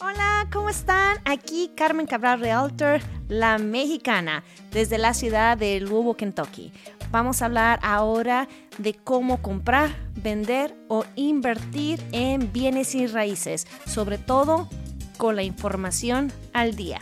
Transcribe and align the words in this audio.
Hola, 0.00 0.46
¿cómo 0.52 0.70
están? 0.70 1.18
Aquí 1.24 1.72
Carmen 1.74 2.06
Cabral 2.06 2.38
Realtor, 2.38 3.00
la 3.26 3.58
mexicana, 3.58 4.44
desde 4.70 4.96
la 4.96 5.12
ciudad 5.12 5.58
de 5.58 5.80
Louisville, 5.80 6.14
Kentucky. 6.14 6.72
Vamos 7.10 7.42
a 7.42 7.46
hablar 7.46 7.80
ahora 7.82 8.46
de 8.78 8.94
cómo 8.94 9.42
comprar, 9.42 9.90
vender 10.14 10.76
o 10.86 11.04
invertir 11.16 12.00
en 12.12 12.52
bienes 12.52 12.94
y 12.94 13.08
raíces, 13.08 13.66
sobre 13.86 14.18
todo 14.18 14.68
con 15.16 15.34
la 15.34 15.42
información 15.42 16.32
al 16.52 16.76
día. 16.76 17.00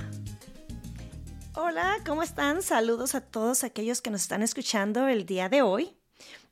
Hola, 1.52 1.98
¿cómo 2.06 2.22
están? 2.22 2.62
Saludos 2.62 3.14
a 3.14 3.20
todos 3.20 3.62
aquellos 3.62 4.00
que 4.00 4.10
nos 4.10 4.22
están 4.22 4.40
escuchando 4.40 5.06
el 5.06 5.26
día 5.26 5.50
de 5.50 5.60
hoy. 5.60 5.94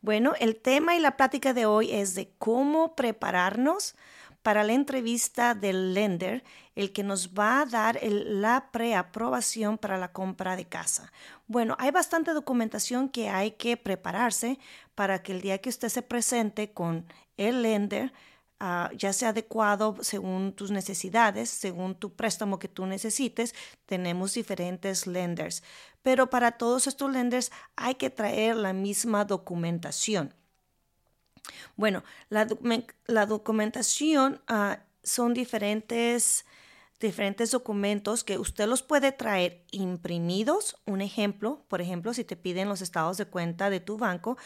Bueno, 0.03 0.35
el 0.39 0.57
tema 0.57 0.95
y 0.95 1.01
la 1.01 1.17
plática 1.17 1.55
de 1.55 1.65
hoy 1.65 1.91
es 1.91 2.15
de 2.15 2.31
cómo 2.37 2.95
prepararnos 2.95 3.95
para 4.44 4.62
la 4.62 4.75
entrevista 4.75 5.54
del 5.54 5.94
lender, 5.94 6.44
el 6.75 6.93
que 6.93 7.03
nos 7.03 7.30
va 7.30 7.62
a 7.62 7.64
dar 7.64 7.98
la 8.03 8.68
preaprobación 8.72 9.79
para 9.79 9.96
la 9.96 10.12
compra 10.12 10.54
de 10.54 10.67
casa. 10.67 11.11
Bueno, 11.46 11.76
hay 11.79 11.90
bastante 11.90 12.34
documentación 12.34 13.08
que 13.08 13.30
hay 13.30 13.53
que 13.53 13.79
prepararse 13.79 14.58
para 14.94 15.22
que 15.22 15.32
el 15.32 15.40
día 15.40 15.62
que 15.62 15.70
usted 15.70 15.89
se 15.89 16.03
presente 16.03 16.75
con 16.75 17.07
el 17.39 17.62
lender, 17.62 18.12
ah, 18.61 18.90
ya 18.94 19.14
sea 19.14 19.30
adecuado 19.30 19.96
según 20.03 20.53
tus 20.53 20.70
necesidades, 20.70 21.48
según 21.48 21.95
tu 21.95 22.12
préstamo 22.14 22.58
que 22.58 22.68
tú 22.68 22.84
necesites. 22.84 23.54
Tenemos 23.86 24.34
diferentes 24.34 25.06
lenders, 25.06 25.62
pero 26.03 26.29
para 26.29 26.53
todos 26.53 26.86
estos 26.86 27.11
lenders 27.11 27.50
hay 27.76 27.95
que 27.95 28.11
traer 28.11 28.56
la 28.56 28.75
misma 28.75 29.25
documentación. 29.25 30.34
Bueno, 31.76 32.03
la, 32.28 33.27
documentación 33.27 34.41
ah, 34.48 34.80
son 35.03 35.34
diferentes, 35.34 36.45
diferentes 37.01 37.51
documentos 37.51 38.25
que 38.25 38.39
usted 38.39 38.67
los 38.67 38.83
puede 38.83 39.12
traer 39.12 39.64
imprimidos. 39.70 40.77
Un 40.86 41.01
ejemplo, 41.01 41.64
por 41.69 41.81
ejemplo, 41.81 42.14
si 42.14 42.25
te 42.25 42.36
piden 42.36 42.69
los 42.69 42.81
estados 42.81 43.17
de 43.17 43.27
cuenta 43.27 43.70
de 43.70 43.81
tu 43.81 43.98
banco, 43.98 44.36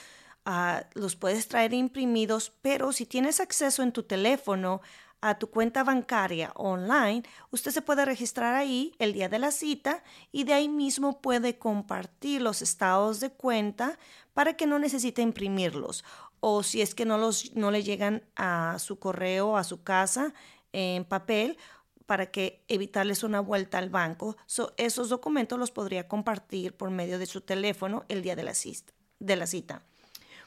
ah, 0.44 0.84
los 0.94 1.16
puedes 1.16 1.48
traer 1.48 1.74
imprimidos, 1.74 2.52
pero 2.62 2.92
si 2.92 3.06
tienes 3.06 3.40
acceso 3.40 3.82
en 3.82 3.92
tu 3.92 4.02
teléfono 4.04 4.80
a 5.20 5.36
tu 5.36 5.50
cuenta 5.50 5.82
bancaria 5.82 6.52
online, 6.54 7.24
usted 7.50 7.72
se 7.72 7.82
puede 7.82 8.04
registrar 8.04 8.54
ahí 8.54 8.94
el 9.00 9.12
día 9.12 9.28
de 9.28 9.40
la 9.40 9.50
cita 9.50 10.04
y 10.30 10.44
de 10.44 10.54
ahí 10.54 10.68
mismo 10.68 11.20
puede 11.20 11.58
compartir 11.58 12.40
los 12.40 12.62
estados 12.62 13.18
de 13.18 13.30
cuenta 13.30 13.98
para 14.32 14.54
que 14.54 14.66
no 14.68 14.78
necesite 14.78 15.20
imprimirlos 15.20 16.04
o 16.40 16.62
si 16.62 16.82
es 16.82 16.94
que 16.94 17.04
no, 17.04 17.18
los, 17.18 17.54
no 17.54 17.70
le 17.70 17.82
llegan 17.82 18.22
a 18.36 18.78
su 18.78 18.98
correo, 18.98 19.56
a 19.56 19.64
su 19.64 19.82
casa 19.82 20.34
en 20.72 21.04
papel, 21.04 21.58
para 22.06 22.30
que 22.30 22.64
evitarles 22.68 23.22
una 23.22 23.40
vuelta 23.40 23.76
al 23.76 23.90
banco. 23.90 24.36
esos 24.78 25.10
documentos 25.10 25.58
los 25.58 25.70
podría 25.70 26.08
compartir 26.08 26.74
por 26.74 26.90
medio 26.90 27.18
de 27.18 27.26
su 27.26 27.42
teléfono 27.42 28.04
el 28.08 28.22
día 28.22 28.34
de 28.34 28.44
la, 28.44 28.54
cita. 28.54 28.94
De 29.18 29.36
la 29.36 29.46
cita. 29.46 29.82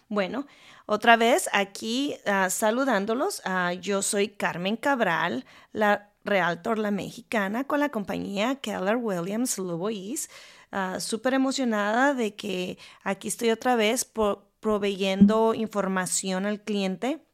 Bueno, 0.09 0.47
otra 0.87 1.17
vez 1.17 1.49
aquí 1.53 2.15
ah, 2.25 2.49
saludándolos. 2.49 3.41
Uh, 3.45 3.79
yo 3.79 4.01
soy 4.01 4.29
Carmen 4.29 4.75
Cabral, 4.75 5.45
la 5.71 6.09
Realtor 6.25 6.79
La 6.79 6.91
Mexicana, 6.91 7.63
con 7.63 7.79
la 7.79 7.89
compañía 7.89 8.55
Keller 8.55 8.97
Williams 8.97 9.57
Louise. 9.57 10.29
Uh, 10.71 10.99
Súper 10.99 11.35
emocionada 11.35 12.13
de 12.13 12.35
que 12.35 12.77
aquí 13.03 13.27
estoy 13.27 13.51
otra 13.51 13.75
vez 13.75 14.03
por, 14.03 14.50
proveyendo 14.61 15.53
información 15.53 16.45
al 16.45 16.61
cliente 16.61 17.25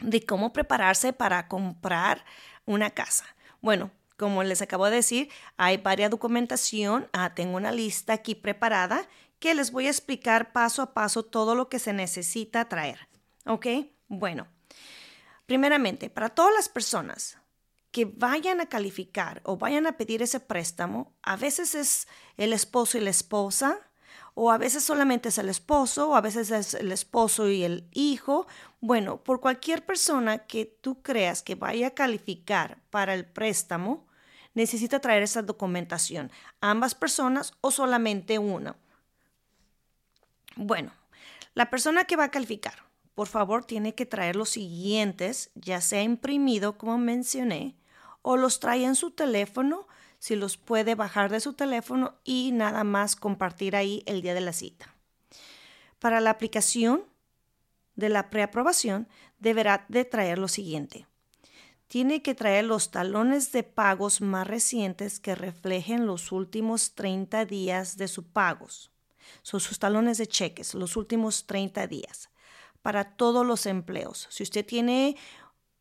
de 0.00 0.26
cómo 0.26 0.52
prepararse 0.52 1.14
para 1.14 1.48
comprar 1.48 2.24
una 2.66 2.90
casa. 2.90 3.24
Bueno, 3.62 3.90
como 4.18 4.42
les 4.42 4.60
acabo 4.60 4.86
de 4.86 4.96
decir, 4.96 5.30
hay 5.56 5.78
varias 5.78 6.10
documentación. 6.10 7.08
Ah, 7.12 7.34
tengo 7.34 7.56
una 7.56 7.72
lista 7.72 8.12
aquí 8.12 8.34
preparada 8.34 9.08
que 9.38 9.54
les 9.54 9.72
voy 9.72 9.86
a 9.86 9.90
explicar 9.90 10.52
paso 10.52 10.82
a 10.82 10.94
paso 10.94 11.24
todo 11.24 11.54
lo 11.54 11.68
que 11.68 11.78
se 11.78 11.92
necesita 11.92 12.68
traer. 12.68 13.08
¿Ok? 13.46 13.66
Bueno, 14.08 14.46
primeramente, 15.46 16.10
para 16.10 16.28
todas 16.28 16.54
las 16.54 16.68
personas 16.68 17.38
que 17.90 18.04
vayan 18.04 18.60
a 18.60 18.68
calificar 18.68 19.40
o 19.44 19.56
vayan 19.56 19.86
a 19.86 19.96
pedir 19.96 20.22
ese 20.22 20.40
préstamo, 20.40 21.14
a 21.22 21.36
veces 21.36 21.74
es 21.74 22.08
el 22.36 22.52
esposo 22.52 22.98
y 22.98 23.00
la 23.00 23.10
esposa, 23.10 23.80
o 24.34 24.50
a 24.50 24.58
veces 24.58 24.82
solamente 24.82 25.28
es 25.28 25.38
el 25.38 25.48
esposo, 25.48 26.10
o 26.10 26.16
a 26.16 26.20
veces 26.20 26.50
es 26.50 26.74
el 26.74 26.92
esposo 26.92 27.48
y 27.48 27.64
el 27.64 27.88
hijo. 27.92 28.46
Bueno, 28.80 29.22
por 29.22 29.40
cualquier 29.40 29.84
persona 29.84 30.38
que 30.38 30.64
tú 30.64 31.02
creas 31.02 31.42
que 31.42 31.54
vaya 31.54 31.88
a 31.88 31.94
calificar 31.94 32.78
para 32.90 33.14
el 33.14 33.26
préstamo, 33.26 34.06
necesita 34.54 35.00
traer 35.00 35.22
esa 35.22 35.42
documentación. 35.42 36.30
Ambas 36.60 36.94
personas 36.94 37.54
o 37.60 37.70
solamente 37.70 38.38
una. 38.38 38.76
Bueno, 40.56 40.92
la 41.54 41.70
persona 41.70 42.04
que 42.04 42.16
va 42.16 42.24
a 42.24 42.30
calificar, 42.30 42.84
por 43.14 43.28
favor, 43.28 43.64
tiene 43.64 43.94
que 43.94 44.06
traer 44.06 44.36
los 44.36 44.50
siguientes, 44.50 45.50
ya 45.54 45.80
sea 45.80 46.02
imprimido, 46.02 46.78
como 46.78 46.98
mencioné, 46.98 47.76
o 48.22 48.36
los 48.36 48.60
trae 48.60 48.84
en 48.84 48.94
su 48.94 49.10
teléfono 49.10 49.86
si 50.22 50.36
los 50.36 50.56
puede 50.56 50.94
bajar 50.94 51.32
de 51.32 51.40
su 51.40 51.54
teléfono 51.54 52.14
y 52.22 52.52
nada 52.52 52.84
más 52.84 53.16
compartir 53.16 53.74
ahí 53.74 54.04
el 54.06 54.22
día 54.22 54.34
de 54.34 54.40
la 54.40 54.52
cita. 54.52 54.94
Para 55.98 56.20
la 56.20 56.30
aplicación 56.30 57.02
de 57.96 58.08
la 58.08 58.30
preaprobación 58.30 59.08
deberá 59.40 59.84
de 59.88 60.04
traer 60.04 60.38
lo 60.38 60.46
siguiente. 60.46 61.08
Tiene 61.88 62.22
que 62.22 62.36
traer 62.36 62.66
los 62.66 62.92
talones 62.92 63.50
de 63.50 63.64
pagos 63.64 64.20
más 64.20 64.46
recientes 64.46 65.18
que 65.18 65.34
reflejen 65.34 66.06
los 66.06 66.30
últimos 66.30 66.94
30 66.94 67.44
días 67.44 67.96
de 67.96 68.06
sus 68.06 68.26
pagos. 68.26 68.92
Son 69.42 69.58
sus 69.58 69.80
talones 69.80 70.18
de 70.18 70.28
cheques, 70.28 70.74
los 70.74 70.96
últimos 70.96 71.48
30 71.48 71.88
días 71.88 72.30
para 72.82 73.04
todos 73.16 73.46
los 73.46 73.66
empleos. 73.66 74.26
Si 74.30 74.42
usted 74.42 74.66
tiene 74.66 75.16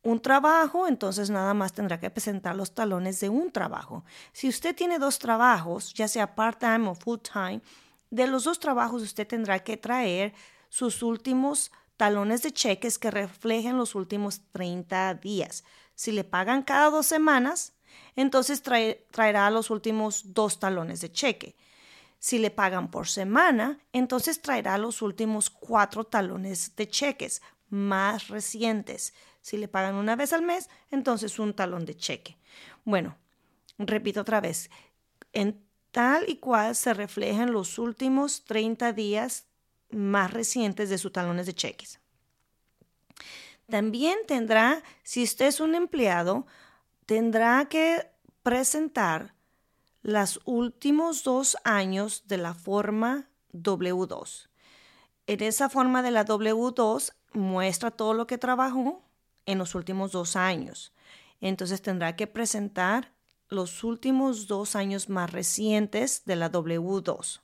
un 0.04 0.20
trabajo, 0.20 0.88
entonces 0.88 1.30
nada 1.30 1.54
más 1.54 1.74
tendrá 1.74 2.00
que 2.00 2.10
presentar 2.10 2.56
los 2.56 2.74
talones 2.74 3.20
de 3.20 3.30
un 3.30 3.52
trabajo. 3.52 4.04
Si 4.34 4.50
usted 4.50 4.76
tiene 4.76 4.98
dos 4.98 5.20
trabajos, 5.20 5.94
ya 5.94 6.08
sea 6.08 6.36
part-time 6.36 6.90
o 6.90 6.96
full-time, 6.96 7.62
de 8.10 8.28
los 8.28 8.44
dos 8.44 8.60
trabajos 8.60 9.04
usted 9.04 9.28
tendrá 9.28 9.60
que 9.60 9.78
traer 9.78 10.34
sus 10.70 11.04
últimos 11.04 11.72
talones 11.98 12.42
de 12.42 12.52
cheques 12.52 12.98
que 12.98 13.12
reflejen 13.12 13.78
los 13.78 13.94
últimos 13.94 14.42
30 14.52 15.14
días. 15.16 15.64
Si 15.94 16.12
le 16.12 16.24
pagan 16.24 16.64
cada 16.64 16.90
dos 16.90 17.06
semanas, 17.06 17.74
entonces 18.16 18.64
traerá 18.64 19.52
los 19.52 19.70
últimos 19.70 20.34
dos 20.34 20.60
talones 20.60 21.02
de 21.02 21.12
cheque. 21.12 21.56
Si 22.18 22.40
le 22.40 22.50
pagan 22.52 22.90
por 22.90 23.08
semana, 23.08 23.80
entonces 23.94 24.42
traerá 24.42 24.78
los 24.78 25.02
últimos 25.02 25.50
cuatro 25.50 26.04
talones 26.04 26.76
de 26.76 26.88
cheques 26.88 27.42
más 27.72 28.28
recientes. 28.28 29.14
Si 29.42 29.58
le 29.58 29.68
pagan 29.68 29.96
una 29.96 30.16
vez 30.16 30.34
al 30.34 30.44
mes, 30.44 30.70
entonces 30.92 31.40
un 31.40 31.56
talón 31.56 31.86
de 31.86 31.96
cheque. 31.96 32.38
Bueno, 32.86 33.18
repito 33.80 34.22
otra 34.22 34.40
vez, 34.42 34.70
en 35.34 35.66
tal 35.90 36.30
y 36.30 36.38
cual 36.38 36.76
se 36.76 36.94
reflejan 36.94 37.52
los 37.52 37.80
últimos 37.80 38.46
30 38.46 38.94
días 38.94 39.48
más 39.90 40.32
recientes 40.32 40.90
de 40.90 40.98
sus 40.98 41.12
talones 41.12 41.46
de 41.48 41.54
cheques. 41.54 42.00
También 43.70 44.20
tendrá, 44.28 44.84
si 45.04 45.24
usted 45.24 45.48
es 45.48 45.60
un 45.60 45.76
empleado, 45.76 46.46
tendrá 47.06 47.66
que 47.66 48.10
presentar 48.44 49.34
los 50.02 50.42
últimos 50.46 51.24
dos 51.24 51.58
años 51.64 52.28
de 52.28 52.38
la 52.38 52.54
forma 52.54 53.30
W2. 53.54 54.51
En 55.28 55.42
esa 55.44 55.70
forma 55.70 56.02
de 56.02 56.12
la 56.12 56.26
W2 56.26 57.14
muestra 57.34 57.92
todo 57.92 58.14
lo 58.14 58.28
que 58.28 58.38
trabajó 58.38 59.04
en 59.46 59.58
los 59.58 59.76
últimos 59.76 60.12
dos 60.12 60.36
años. 60.36 60.94
Entonces 61.40 61.82
tendrá 61.82 62.16
que 62.16 62.28
presentar 62.28 63.14
los 63.50 63.84
últimos 63.84 64.48
dos 64.48 64.76
años 64.76 65.10
más 65.10 65.32
recientes 65.32 66.24
de 66.26 66.36
la 66.36 66.52
W2. 66.52 67.42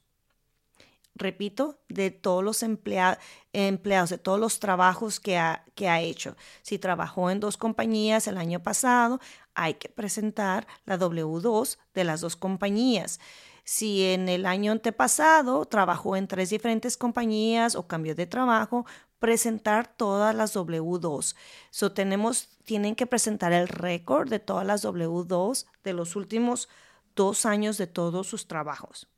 Repito, 1.16 1.80
de 1.90 2.12
todos 2.12 2.44
los 2.44 2.62
empleados, 2.62 3.20
de 3.52 4.18
todos 4.20 4.40
los 4.40 4.60
trabajos 4.60 5.20
que 5.20 5.38
ha, 5.38 5.66
que 5.74 5.90
ha 5.90 6.00
hecho. 6.00 6.38
Si 6.62 6.78
trabajó 6.78 7.32
en 7.32 7.40
dos 7.40 7.58
compañías 7.58 8.28
el 8.28 8.38
año 8.38 8.62
pasado, 8.62 9.20
hay 9.56 9.74
que 9.74 9.90
presentar 9.90 10.68
la 10.86 11.00
W2 11.00 11.80
de 11.96 12.04
las 12.04 12.22
dos 12.22 12.36
compañías. 12.36 13.20
Si 13.70 14.06
en 14.06 14.30
el 14.30 14.46
año 14.46 14.72
antepasado 14.72 15.66
trabajó 15.66 16.16
en 16.16 16.30
tres 16.30 16.52
diferentes 16.52 16.96
compañías 16.96 17.76
o 17.76 17.86
cambió 17.86 18.16
de 18.16 18.26
trabajo, 18.26 18.86
presentar 19.20 19.94
todas 19.94 20.34
las 20.34 20.56
W2. 20.56 21.36
So 21.70 21.92
tenemos, 21.92 22.48
tienen 22.64 22.96
que 22.96 23.06
presentar 23.08 23.52
el 23.52 23.68
récord 23.68 24.30
de 24.30 24.40
todas 24.40 24.66
las 24.66 24.86
W2 24.86 25.66
de 25.84 25.92
los 25.92 26.16
últimos 26.16 26.70
dos 27.14 27.46
años 27.46 27.78
de 27.78 27.88
todos 27.88 28.26
sus 28.28 28.48
trabajos. 28.48 29.10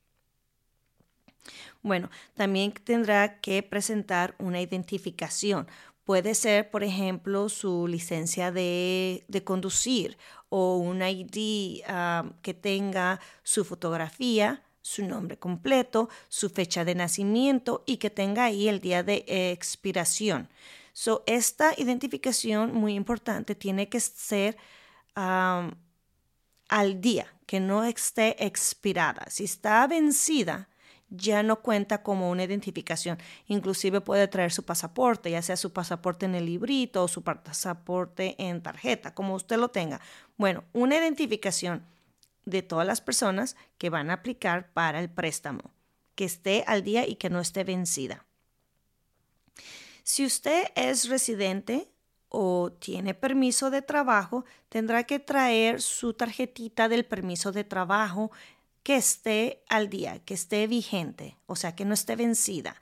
Bueno, 1.84 2.10
también 2.34 2.72
tendrá 2.72 3.42
que 3.42 3.62
presentar 3.62 4.34
una 4.40 4.62
identificación. 4.62 5.68
Puede 6.06 6.34
ser, 6.34 6.72
por 6.72 6.84
ejemplo, 6.84 7.50
su 7.50 7.86
licencia 7.86 8.52
de, 8.52 9.26
de 9.28 9.44
conducir 9.44 10.18
o 10.50 10.78
un 10.78 11.02
ID 11.02 11.84
ah, 11.88 12.26
que 12.42 12.54
tenga 12.54 13.20
su 13.44 13.64
fotografía, 13.64 14.64
su 14.82 15.06
nombre 15.06 15.38
completo, 15.38 16.10
su 16.28 16.50
fecha 16.50 16.84
de 16.86 16.96
nacimiento 16.96 17.84
y 17.86 17.98
que 17.98 18.10
tenga 18.10 18.46
ahí 18.46 18.68
el 18.68 18.80
día 18.80 19.04
de 19.04 19.24
expiración. 19.52 20.50
So, 20.94 21.24
esta 21.28 21.74
identificación 21.78 22.74
muy 22.74 22.94
importante 22.96 23.56
tiene 23.56 23.90
que 23.90 24.00
ser 24.00 24.58
al 25.16 25.72
día, 27.02 27.34
que 27.46 27.60
no 27.60 27.84
esté 27.84 28.44
expirada. 28.46 29.26
Si 29.30 29.44
está 29.44 29.86
vencida, 29.88 30.69
ya 31.10 31.44
no 31.44 31.62
cuenta 31.62 32.04
como 32.04 32.30
una 32.30 32.44
identificación. 32.44 33.18
Inclusive 33.48 34.02
puede 34.02 34.28
traer 34.28 34.52
su 34.52 34.64
pasaporte, 34.64 35.32
ya 35.32 35.42
sea 35.42 35.58
su 35.58 35.74
pasaporte 35.74 36.26
en 36.26 36.36
el 36.36 36.46
librito 36.46 37.04
o 37.04 37.08
su 37.08 37.24
pasaporte 37.24 38.36
en 38.38 38.62
tarjeta, 38.62 39.14
como 39.14 39.36
usted 39.36 39.58
lo 39.58 39.70
tenga. 39.70 40.02
Bueno, 40.38 40.64
una 40.74 40.98
identificación 40.98 41.86
de 42.46 42.62
todas 42.62 42.88
las 42.88 43.02
personas 43.02 43.56
que 43.78 43.90
van 43.90 44.10
a 44.10 44.14
aplicar 44.14 44.72
para 44.74 45.00
el 45.00 45.10
préstamo, 45.10 45.72
que 46.16 46.26
esté 46.26 46.64
al 46.68 46.84
día 46.84 47.08
y 47.08 47.16
que 47.16 47.30
no 47.30 47.40
esté 47.40 47.64
vencida. 47.64 48.26
Si 50.04 50.26
usted 50.26 50.66
es 50.76 51.08
residente 51.08 51.88
o 52.30 52.72
tiene 52.72 53.14
permiso 53.14 53.70
de 53.70 53.82
trabajo, 53.82 54.46
tendrá 54.70 55.04
que 55.04 55.20
traer 55.20 55.82
su 55.82 56.14
tarjetita 56.14 56.90
del 56.90 57.06
permiso 57.06 57.52
de 57.52 57.64
trabajo 57.64 58.32
que 58.84 58.96
esté 58.96 59.64
al 59.70 59.90
día, 59.90 60.20
que 60.20 60.34
esté 60.34 60.68
vigente, 60.68 61.38
o 61.46 61.56
sea, 61.56 61.76
que 61.76 61.86
no 61.86 61.94
esté 61.94 62.16
vencida. 62.16 62.76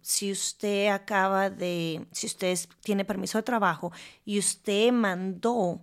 si 0.00 0.32
usted 0.32 0.88
acaba 0.88 1.50
de, 1.50 2.06
si 2.12 2.26
usted 2.26 2.58
tiene 2.82 3.04
permiso 3.04 3.38
de 3.38 3.42
trabajo 3.42 3.92
y 4.24 4.38
usted 4.38 4.92
mandó 4.92 5.82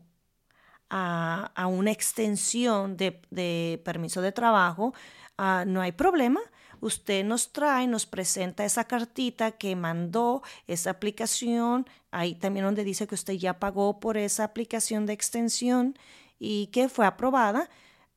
a, 0.91 1.67
una 1.67 1.91
extensión 1.91 2.97
de, 2.97 3.81
permiso 3.83 4.21
de 4.21 4.31
trabajo, 4.31 4.93
ah, 5.37 5.63
no 5.65 5.81
hay 5.81 5.91
problema. 5.93 6.41
Usted 6.81 7.23
nos 7.23 7.53
trae, 7.53 7.87
nos 7.87 8.05
presenta 8.07 8.65
esa 8.65 8.85
cartita 8.85 9.51
que 9.51 9.75
mandó, 9.75 10.41
esa 10.67 10.89
aplicación, 10.89 11.85
ahí 12.09 12.35
también 12.35 12.65
donde 12.65 12.83
dice 12.83 13.07
que 13.07 13.15
usted 13.15 13.33
ya 13.33 13.59
pagó 13.59 13.99
por 13.99 14.17
esa 14.17 14.43
aplicación 14.43 15.05
de 15.05 15.13
extensión 15.13 15.95
y 16.39 16.67
que 16.67 16.89
fue 16.89 17.05
aprobada. 17.05 17.69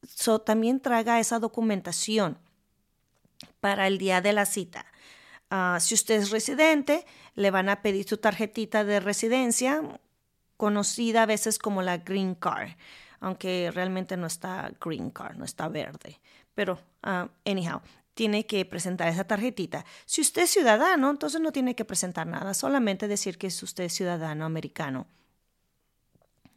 So, 0.08 0.40
también 0.40 0.80
traiga 0.80 1.20
esa 1.20 1.38
documentación 1.38 2.38
para 3.60 3.86
el 3.86 3.98
día 3.98 4.20
de 4.20 4.32
la 4.32 4.46
cita. 4.46 4.86
Ah, 5.50 5.78
si 5.80 5.94
usted 5.94 6.16
es 6.16 6.30
residente, 6.30 7.06
le 7.34 7.50
van 7.50 7.68
a 7.68 7.82
pedir 7.82 8.08
su 8.08 8.16
tarjetita 8.18 8.84
de 8.84 9.00
residencia, 9.00 9.82
conocida 10.56 11.22
a 11.22 11.26
veces 11.26 11.58
como 11.58 11.82
la 11.82 11.98
Green 11.98 12.34
Card, 12.34 12.70
aunque 13.20 13.70
realmente 13.72 14.16
no 14.16 14.26
está 14.26 14.72
Green 14.80 15.10
Card, 15.10 15.36
no 15.36 15.44
está 15.44 15.68
verde. 15.68 16.20
Pero, 16.54 16.78
uh, 17.04 17.28
anyhow, 17.44 17.80
tiene 18.14 18.46
que 18.46 18.64
presentar 18.64 19.08
esa 19.08 19.24
tarjetita. 19.24 19.84
Si 20.06 20.20
usted 20.20 20.42
es 20.42 20.50
ciudadano, 20.50 21.10
entonces 21.10 21.40
no 21.40 21.52
tiene 21.52 21.74
que 21.74 21.84
presentar 21.84 22.26
nada, 22.26 22.54
solamente 22.54 23.08
decir 23.08 23.38
que 23.38 23.48
es 23.48 23.62
usted 23.62 23.88
ciudadano 23.88 24.44
americano. 24.44 25.06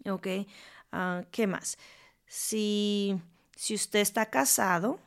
¿Ok? 0.10 0.28
Ah, 0.92 1.24
¿Qué 1.32 1.48
más? 1.48 1.78
Si, 2.28 3.20
si 3.58 3.76
usted 3.76 4.00
está 4.00 4.28
casado, 4.28 5.00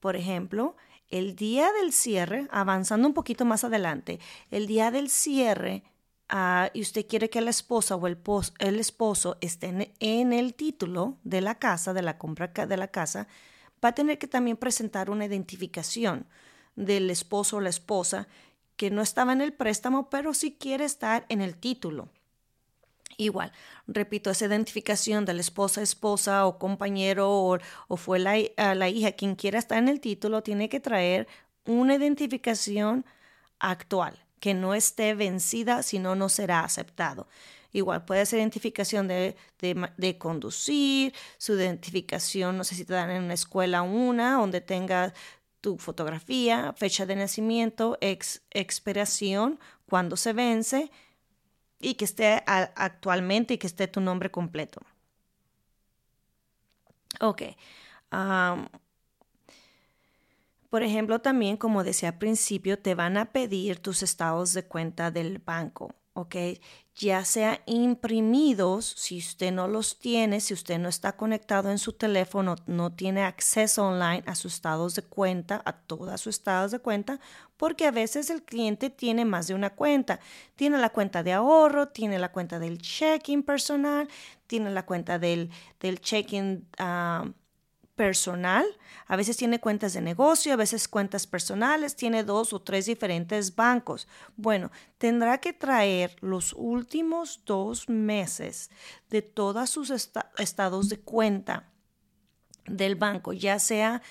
por 0.00 0.16
ejemplo, 0.16 0.76
el 1.08 1.34
día 1.34 1.72
del 1.72 1.94
cierre, 1.94 2.46
avanzando 2.50 3.08
un 3.08 3.14
poquito 3.14 3.46
más 3.46 3.64
adelante, 3.64 4.20
el 4.50 4.66
día 4.66 4.90
del 4.90 5.08
cierre 5.08 5.82
Ah, 6.28 6.70
y 6.72 6.80
usted 6.80 7.06
quiere 7.06 7.28
que 7.28 7.40
la 7.40 7.50
esposa 7.50 7.96
o 7.96 8.06
el, 8.06 8.18
el 8.58 8.80
esposo 8.80 9.36
estén 9.40 9.92
en 10.00 10.32
el 10.32 10.54
título 10.54 11.18
de 11.22 11.40
la 11.42 11.56
casa, 11.58 11.92
de 11.92 12.02
la 12.02 12.16
compra 12.16 12.48
de 12.48 12.76
la 12.76 12.88
casa, 12.88 13.28
va 13.84 13.90
a 13.90 13.94
tener 13.94 14.18
que 14.18 14.26
también 14.26 14.56
presentar 14.56 15.10
una 15.10 15.26
identificación 15.26 16.26
del 16.76 17.10
esposo 17.10 17.58
o 17.58 17.60
la 17.60 17.68
esposa 17.68 18.26
que 18.76 18.90
no 18.90 19.02
estaba 19.02 19.32
en 19.32 19.42
el 19.42 19.52
préstamo, 19.52 20.08
pero 20.08 20.32
sí 20.34 20.56
quiere 20.58 20.84
estar 20.84 21.26
en 21.28 21.40
el 21.42 21.56
título. 21.56 22.08
Igual, 23.16 23.52
repito, 23.86 24.30
esa 24.30 24.46
identificación 24.46 25.24
de 25.24 25.34
la 25.34 25.40
esposa, 25.40 25.82
esposa 25.82 26.46
o 26.46 26.58
compañero 26.58 27.30
o, 27.30 27.58
o 27.88 27.96
fue 27.96 28.18
la, 28.18 28.36
la 28.74 28.88
hija 28.88 29.12
quien 29.12 29.36
quiera 29.36 29.58
estar 29.58 29.78
en 29.78 29.88
el 29.88 30.00
título, 30.00 30.42
tiene 30.42 30.68
que 30.68 30.80
traer 30.80 31.28
una 31.64 31.94
identificación 31.94 33.04
actual 33.58 34.24
que 34.40 34.54
no 34.54 34.74
esté 34.74 35.14
vencida, 35.14 35.82
si 35.82 35.98
no, 35.98 36.14
no 36.14 36.28
será 36.28 36.64
aceptado. 36.64 37.28
Igual 37.72 38.04
puede 38.04 38.26
ser 38.26 38.40
identificación 38.40 39.08
de, 39.08 39.36
de, 39.58 40.18
conducir, 40.18 41.14
su 41.38 41.54
identificación, 41.54 42.56
no 42.56 42.62
sé 42.62 42.74
si 42.74 42.84
te 42.84 42.94
dan 42.94 43.10
en 43.10 43.24
una 43.24 43.34
escuela 43.34 43.82
una, 43.82 44.34
donde 44.34 44.60
tenga 44.60 45.12
tu 45.60 45.78
fotografía, 45.78 46.74
fecha 46.76 47.06
de 47.06 47.16
nacimiento, 47.16 47.98
ex, 48.00 48.42
expiración, 48.50 49.58
cuando 49.88 50.16
se 50.16 50.32
vence 50.34 50.90
y 51.84 51.94
que 51.94 52.04
esté 52.04 52.42
actualmente 52.46 53.54
y 53.54 53.58
que 53.58 53.66
esté 53.66 53.86
tu 53.88 54.00
nombre 54.00 54.30
completo. 54.30 54.80
Ok. 57.20 57.42
Por 60.70 60.82
ejemplo, 60.82 61.20
también, 61.20 61.56
como 61.56 61.84
decía 61.84 62.08
al 62.10 62.18
principio, 62.18 62.78
te 62.80 62.94
van 62.94 63.16
a 63.16 63.32
pedir 63.32 63.78
tus 63.78 64.02
estados 64.02 64.54
de 64.54 64.66
cuenta 64.66 65.10
del 65.12 65.38
banco, 65.38 65.94
¿ok? 66.14 66.36
Ya 66.96 67.24
sea 67.24 67.60
imprimidos, 67.66 68.86
si 68.86 69.18
usted 69.18 69.52
no 69.52 69.66
los 69.66 69.98
tiene, 69.98 70.40
si 70.40 70.54
usted 70.54 70.78
no 70.78 70.88
está 70.88 71.16
conectado 71.16 71.70
en 71.70 71.78
su 71.78 71.92
teléfono, 71.92 72.54
no 72.66 72.92
tiene 72.92 73.24
acceso 73.24 73.86
online 73.88 74.22
a 74.26 74.36
sus 74.36 74.54
estados 74.54 74.94
de 74.94 75.02
cuenta, 75.02 75.60
a 75.64 75.72
todas 75.72 76.20
sus 76.20 76.36
estados 76.36 76.70
de 76.70 76.78
cuenta, 76.78 77.20
porque 77.56 77.86
a 77.86 77.90
veces 77.90 78.30
el 78.30 78.44
cliente 78.44 78.90
tiene 78.90 79.24
más 79.24 79.48
de 79.48 79.54
una 79.54 79.70
cuenta. 79.70 80.20
Tiene 80.56 80.78
la 80.78 80.90
cuenta 80.90 81.22
de 81.24 81.32
ahorro, 81.32 81.88
tiene 81.88 82.18
la 82.18 82.30
cuenta 82.32 82.58
del 82.60 82.78
checking 82.78 83.42
personal, 83.42 84.08
tiene 84.46 84.70
la 84.70 84.86
cuenta 84.86 85.18
del, 85.18 85.50
del 85.80 86.00
checking... 86.00 86.68
Ah, 86.78 87.26
personal, 87.96 88.66
a 89.06 89.16
veces 89.16 89.36
tiene 89.36 89.60
cuentas 89.60 89.92
de 89.92 90.00
negocio, 90.00 90.52
a 90.52 90.56
veces 90.56 90.88
cuentas 90.88 91.26
personales, 91.26 91.96
tiene 91.96 92.24
dos 92.24 92.52
o 92.52 92.60
tres 92.60 92.86
diferentes 92.86 93.54
bancos. 93.54 94.08
Bueno, 94.36 94.70
tendrá 94.98 95.38
que 95.38 95.52
traer 95.52 96.16
los 96.20 96.52
últimos 96.54 97.42
dos 97.44 97.88
meses 97.88 98.70
de 99.10 99.22
todos 99.22 99.70
sus 99.70 99.90
estados 99.90 100.88
de 100.88 101.00
cuenta 101.00 101.72
del 102.66 102.96
banco, 102.96 103.32
ya 103.32 103.58
sea 103.58 104.02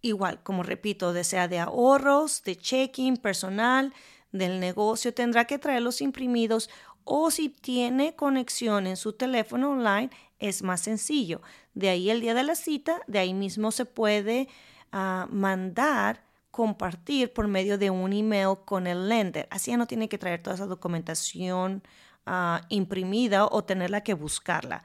igual, 0.00 0.42
como 0.42 0.62
repito, 0.62 1.12
de 1.12 1.24
sea 1.24 1.48
de 1.48 1.58
ahorros, 1.58 2.42
de 2.44 2.56
checking, 2.56 3.16
personal, 3.16 3.92
del 4.32 4.60
negocio, 4.60 5.14
tendrá 5.14 5.46
que 5.46 5.58
traerlos 5.58 6.00
imprimidos 6.00 6.70
o 7.04 7.30
si 7.30 7.48
tiene 7.48 8.14
conexión 8.14 8.86
en 8.86 8.96
su 8.96 9.14
teléfono 9.14 9.70
online, 9.70 10.10
es 10.38 10.62
más 10.62 10.80
sencillo. 10.80 11.40
De 11.74 11.88
ahí 11.88 12.10
el 12.10 12.20
día 12.20 12.34
de 12.34 12.42
la 12.42 12.54
cita, 12.54 13.00
de 13.06 13.18
ahí 13.18 13.34
mismo 13.34 13.70
se 13.70 13.84
puede 13.84 14.48
ah, 14.92 15.26
mandar, 15.30 16.24
compartir 16.50 17.32
por 17.32 17.46
medio 17.46 17.78
de 17.78 17.90
un 17.90 18.12
email 18.12 18.56
con 18.64 18.86
el 18.86 19.08
lender. 19.08 19.46
Así 19.50 19.70
ya 19.70 19.76
no 19.76 19.86
tiene 19.86 20.08
que 20.08 20.18
traer 20.18 20.42
toda 20.42 20.56
esa 20.56 20.66
documentación 20.66 21.82
ah, 22.26 22.62
imprimida 22.68 23.46
o 23.46 23.64
tenerla 23.64 24.02
que 24.02 24.14
buscarla. 24.14 24.82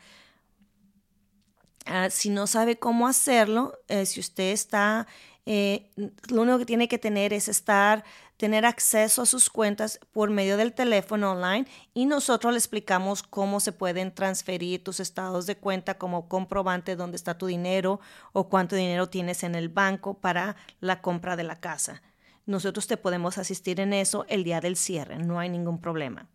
Ah, 1.85 2.09
si 2.09 2.29
no 2.29 2.47
sabe 2.47 2.77
cómo 2.77 3.07
hacerlo, 3.07 3.77
eh, 3.87 4.05
si 4.05 4.19
usted 4.19 4.51
está, 4.51 5.07
eh, 5.45 5.89
lo 6.29 6.43
único 6.43 6.59
que 6.59 6.65
tiene 6.65 6.87
que 6.87 6.97
tener 6.97 7.33
es 7.33 7.49
estar 7.49 8.05
tener 8.37 8.65
acceso 8.65 9.21
a 9.21 9.25
sus 9.25 9.49
cuentas 9.49 9.99
por 10.11 10.29
medio 10.29 10.57
del 10.57 10.73
teléfono 10.73 11.31
online 11.31 11.65
y 11.93 12.05
nosotros 12.05 12.53
le 12.53 12.57
explicamos 12.57 13.23
cómo 13.23 13.59
se 13.59 13.71
pueden 13.71 14.13
transferir 14.13 14.83
tus 14.83 14.99
estados 14.99 15.45
de 15.45 15.57
cuenta 15.57 15.97
como 15.97 16.27
comprobante 16.27 16.95
dónde 16.95 17.17
está 17.17 17.37
tu 17.37 17.47
dinero 17.47 17.99
o 18.31 18.49
cuánto 18.49 18.75
dinero 18.75 19.09
tienes 19.09 19.43
en 19.43 19.55
el 19.55 19.69
banco 19.69 20.15
para 20.15 20.55
la 20.79 21.01
compra 21.01 21.35
de 21.35 21.43
la 21.43 21.59
casa. 21.59 22.01
Nosotros 22.45 22.87
te 22.87 22.97
podemos 22.97 23.37
asistir 23.37 23.79
en 23.79 23.93
eso 23.93 24.25
el 24.27 24.43
día 24.43 24.59
del 24.59 24.75
cierre, 24.75 25.17
no 25.17 25.39
hay 25.39 25.49
ningún 25.49 25.79
problema. 25.79 26.27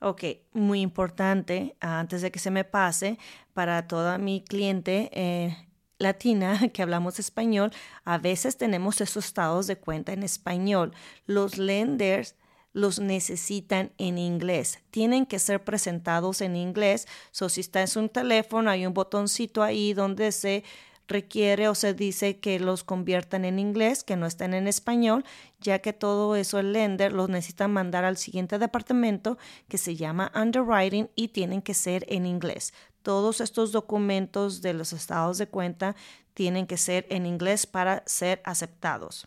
Ok, 0.00 0.24
muy 0.52 0.80
importante, 0.80 1.76
antes 1.78 2.22
de 2.22 2.32
que 2.32 2.40
se 2.40 2.50
me 2.50 2.64
pase, 2.64 3.18
para 3.54 3.86
toda 3.86 4.18
mi 4.18 4.42
cliente, 4.42 5.10
eh, 5.12 5.56
latina 6.02 6.60
que 6.72 6.82
hablamos 6.82 7.18
español, 7.18 7.72
a 8.04 8.18
veces 8.18 8.56
tenemos 8.56 9.00
esos 9.00 9.24
estados 9.24 9.66
de 9.66 9.76
cuenta 9.76 10.12
en 10.12 10.22
español. 10.22 10.92
Los 11.26 11.56
lenders 11.56 12.34
los 12.74 12.98
necesitan 12.98 13.92
en 13.98 14.18
inglés. 14.18 14.80
Tienen 14.90 15.26
que 15.26 15.38
ser 15.38 15.62
presentados 15.62 16.40
en 16.40 16.56
inglés. 16.56 17.06
So, 17.30 17.48
si 17.48 17.60
está 17.60 17.82
en 17.82 17.88
su 17.88 18.08
teléfono, 18.08 18.70
hay 18.70 18.86
un 18.86 18.94
botoncito 18.94 19.62
ahí 19.62 19.92
donde 19.92 20.32
se 20.32 20.64
requiere 21.08 21.68
o 21.68 21.74
se 21.74 21.94
dice 21.94 22.38
que 22.38 22.58
los 22.58 22.84
conviertan 22.84 23.44
en 23.44 23.58
inglés, 23.58 24.04
que 24.04 24.16
no 24.16 24.26
estén 24.26 24.54
en 24.54 24.66
español, 24.66 25.24
ya 25.60 25.80
que 25.80 25.92
todo 25.92 26.34
eso 26.36 26.58
el 26.58 26.72
lender 26.72 27.12
los 27.12 27.28
necesita 27.28 27.68
mandar 27.68 28.04
al 28.04 28.16
siguiente 28.16 28.58
departamento 28.58 29.36
que 29.68 29.78
se 29.78 29.96
llama 29.96 30.32
underwriting 30.34 31.10
y 31.14 31.28
tienen 31.28 31.60
que 31.60 31.74
ser 31.74 32.06
en 32.08 32.24
inglés. 32.24 32.72
Todos 33.02 33.40
estos 33.40 33.72
documentos 33.72 34.62
de 34.62 34.74
los 34.74 34.92
estados 34.92 35.38
de 35.38 35.48
cuenta 35.48 35.96
tienen 36.34 36.66
que 36.66 36.76
ser 36.76 37.06
en 37.10 37.26
inglés 37.26 37.66
para 37.66 38.02
ser 38.06 38.40
aceptados. 38.44 39.26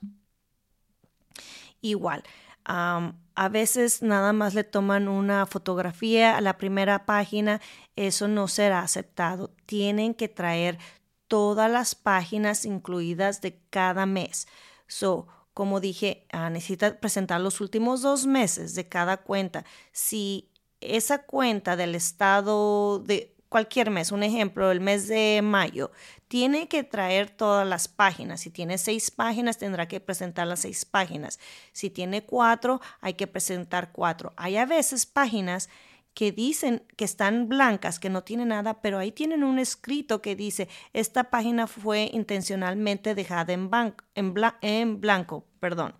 Igual, 1.82 2.24
a 2.66 3.50
veces 3.50 4.02
nada 4.02 4.34
más 4.34 4.54
le 4.54 4.64
toman 4.64 5.08
una 5.08 5.46
fotografía 5.46 6.36
a 6.36 6.42
la 6.42 6.58
primera 6.58 7.06
página, 7.06 7.62
eso 7.96 8.28
no 8.28 8.48
será 8.48 8.80
aceptado. 8.80 9.52
Tienen 9.66 10.16
que 10.16 10.28
traer 10.28 10.80
todas 11.28 11.70
las 11.70 11.96
páginas 11.96 12.66
incluidas 12.66 13.42
de 13.42 13.60
cada 13.70 14.06
mes. 14.06 14.48
So, 14.88 15.28
como 15.54 15.80
dije, 15.80 16.26
ah, 16.32 16.50
necesita 16.50 17.00
presentar 17.00 17.40
los 17.42 17.62
últimos 17.62 18.02
dos 18.02 18.26
meses 18.26 18.76
de 18.76 18.88
cada 18.88 19.18
cuenta. 19.18 19.64
Si 19.92 20.50
esa 20.82 21.24
cuenta 21.24 21.76
del 21.76 21.96
estado 21.96 23.00
de 23.00 23.35
cualquier 23.50 23.90
mes, 23.90 24.12
un 24.12 24.24
ejemplo, 24.24 24.72
el 24.72 24.82
mes 24.82 25.08
de 25.08 25.42
mayo, 25.44 25.92
tiene 26.28 26.68
que 26.68 26.84
traer 26.84 27.30
todas 27.30 27.68
las 27.68 27.88
páginas. 27.88 28.42
Si 28.42 28.50
tiene 28.50 28.78
seis 28.78 29.12
páginas, 29.12 29.58
tendrá 29.58 29.88
que 29.88 30.00
presentar 30.00 30.48
las 30.48 30.62
seis 30.62 30.86
páginas. 30.86 31.40
Si 31.72 31.90
tiene 31.90 32.26
cuatro, 32.26 32.82
hay 33.02 33.14
que 33.14 33.28
presentar 33.28 33.92
cuatro. 33.92 34.34
Hay 34.38 34.58
a 34.58 34.66
veces 34.66 35.06
páginas 35.06 35.70
que 36.16 36.32
dicen 36.32 36.82
que 36.96 37.04
están 37.04 37.50
blancas, 37.50 38.00
que 38.00 38.10
no 38.10 38.24
tienen 38.24 38.48
nada, 38.48 38.82
pero 38.82 38.98
ahí 38.98 39.12
tienen 39.12 39.44
un 39.44 39.60
escrito 39.60 40.22
que 40.22 40.36
dice, 40.36 40.70
esta 40.94 41.26
página 41.26 41.68
fue 41.68 42.10
intencionalmente 42.14 43.16
dejada 43.16 43.54
en, 43.54 43.70
en, 44.62 45.02
blanco. 45.02 45.46
Perdón. 45.60 45.94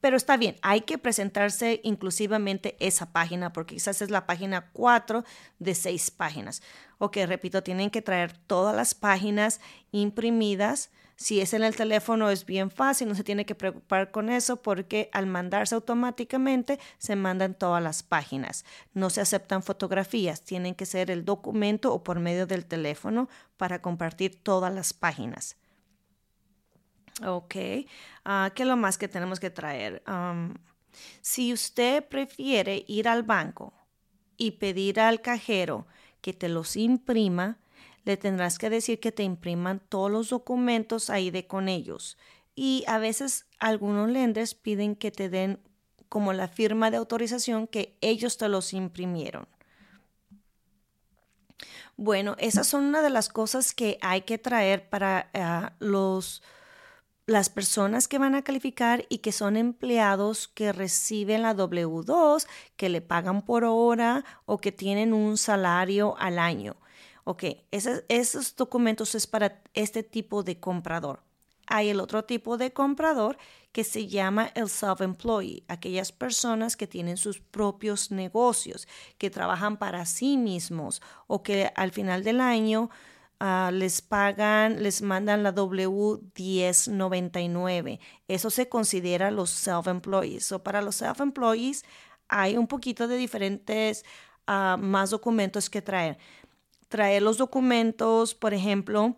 Pero 0.00 0.16
está 0.16 0.36
bien, 0.36 0.56
hay 0.62 0.82
que 0.82 0.98
presentarse 0.98 1.80
inclusivamente 1.84 2.76
esa 2.80 3.12
página, 3.12 3.52
porque 3.52 3.74
quizás 3.74 4.02
es 4.02 4.10
la 4.10 4.26
página 4.26 4.70
4 4.72 5.24
de 5.58 5.74
6 5.74 6.10
páginas. 6.12 6.62
Ok, 6.98 7.18
repito, 7.26 7.62
tienen 7.62 7.90
que 7.90 8.02
traer 8.02 8.36
todas 8.36 8.74
las 8.74 8.94
páginas 8.94 9.60
imprimidas 9.92 10.90
si 11.20 11.42
es 11.42 11.52
en 11.52 11.62
el 11.64 11.76
teléfono 11.76 12.30
es 12.30 12.46
bien 12.46 12.70
fácil, 12.70 13.06
no 13.06 13.14
se 13.14 13.24
tiene 13.24 13.44
que 13.44 13.54
preocupar 13.54 14.10
con 14.10 14.30
eso 14.30 14.62
porque 14.62 15.10
al 15.12 15.26
mandarse 15.26 15.74
automáticamente 15.74 16.80
se 16.96 17.14
mandan 17.14 17.52
todas 17.52 17.82
las 17.82 18.02
páginas. 18.02 18.64
No 18.94 19.10
se 19.10 19.20
aceptan 19.20 19.62
fotografías, 19.62 20.40
tienen 20.40 20.74
que 20.74 20.86
ser 20.86 21.10
el 21.10 21.26
documento 21.26 21.92
o 21.92 22.02
por 22.02 22.20
medio 22.20 22.46
del 22.46 22.64
teléfono 22.64 23.28
para 23.58 23.82
compartir 23.82 24.42
todas 24.42 24.72
las 24.72 24.94
páginas. 24.94 25.58
Ok, 27.24 27.54
ah, 28.24 28.50
¿qué 28.54 28.62
es 28.62 28.68
lo 28.68 28.76
más 28.76 28.98
que 28.98 29.08
tenemos 29.08 29.40
que 29.40 29.50
traer? 29.50 30.02
si 31.20 31.52
usted 31.52 32.06
prefiere 32.08 32.84
ir 32.88 33.08
al 33.08 33.22
banco 33.22 33.72
y 34.36 34.52
pedir 34.52 34.98
al 35.00 35.20
cajero 35.20 35.86
que 36.20 36.32
te 36.32 36.48
los 36.48 36.76
imprima, 36.76 37.58
le 38.04 38.16
tendrás 38.16 38.58
que 38.58 38.70
decir 38.70 39.00
que 39.00 39.12
te 39.12 39.22
impriman 39.22 39.80
todos 39.88 40.10
los 40.10 40.30
documentos 40.30 41.10
ahí 41.10 41.30
de 41.30 41.46
con 41.46 41.68
ellos. 41.68 42.16
Y 42.54 42.84
a 42.86 42.98
veces 42.98 43.46
algunos 43.58 44.08
lenders 44.10 44.54
piden 44.54 44.96
que 44.96 45.10
te 45.10 45.28
den 45.28 45.60
como 46.08 46.32
la 46.32 46.48
firma 46.48 46.90
de 46.90 46.96
autorización 46.96 47.66
que 47.66 47.96
ellos 48.00 48.36
te 48.36 48.48
los 48.48 48.72
imprimieron. 48.72 49.46
Bueno, 51.96 52.34
esas 52.38 52.66
son 52.66 52.84
una 52.84 53.02
de 53.02 53.10
las 53.10 53.28
cosas 53.28 53.74
que 53.74 53.98
hay 54.00 54.22
que 54.22 54.38
traer 54.38 54.88
para 54.88 55.30
ah, 55.34 55.74
los, 55.78 56.42
las 57.30 57.48
personas 57.48 58.08
que 58.08 58.18
van 58.18 58.34
a 58.34 58.42
calificar 58.42 59.06
y 59.08 59.18
que 59.18 59.30
son 59.30 59.56
empleados 59.56 60.48
que 60.48 60.72
reciben 60.72 61.42
la 61.42 61.54
W2, 61.54 62.44
que 62.76 62.88
le 62.88 63.02
pagan 63.02 63.42
por 63.42 63.62
hora 63.62 64.24
o 64.46 64.58
que 64.58 64.72
tienen 64.72 65.12
un 65.12 65.38
salario 65.38 66.16
al 66.18 66.40
año. 66.40 66.76
Ok, 67.22 67.44
esos, 67.70 68.56
documentos 68.56 69.14
es 69.14 69.28
para 69.28 69.62
este 69.74 70.02
tipo 70.02 70.42
de 70.42 70.58
comprador. 70.58 71.22
Hay 71.68 71.90
el 71.90 72.00
otro 72.00 72.24
tipo 72.24 72.56
de 72.56 72.72
comprador 72.72 73.38
que 73.70 73.84
se 73.84 74.08
llama 74.08 74.50
el 74.56 74.68
self-employee, 74.68 75.62
aquellas 75.68 76.10
personas 76.10 76.76
que 76.76 76.88
tienen 76.88 77.16
sus 77.16 77.38
propios 77.38 78.10
negocios, 78.10 78.88
que 79.18 79.30
trabajan 79.30 79.76
para 79.76 80.04
sí 80.04 80.36
mismos 80.36 81.00
o 81.28 81.44
que 81.44 81.70
al 81.76 81.92
final 81.92 82.24
del 82.24 82.40
año 82.40 82.90
ah, 83.40 83.70
les 83.72 84.00
pagan, 84.02 84.80
les 84.82 85.02
mandan 85.02 85.42
la 85.42 85.52
W1099. 85.54 87.98
Eso 88.28 88.50
se 88.50 88.68
considera 88.68 89.30
los 89.32 89.50
self-employees. 89.50 90.52
O 90.52 90.62
para 90.62 90.82
los 90.82 90.96
self-employees 90.96 91.84
hay 92.28 92.56
un 92.56 92.68
poquito 92.68 93.08
de 93.08 93.16
diferentes 93.16 94.04
ah, 94.46 94.76
más 94.78 95.10
documentos 95.10 95.68
que 95.68 95.82
traer 95.82 96.18
traer 96.90 97.22
los 97.22 97.38
documentos, 97.38 98.34
por 98.34 98.52
ejemplo, 98.52 99.16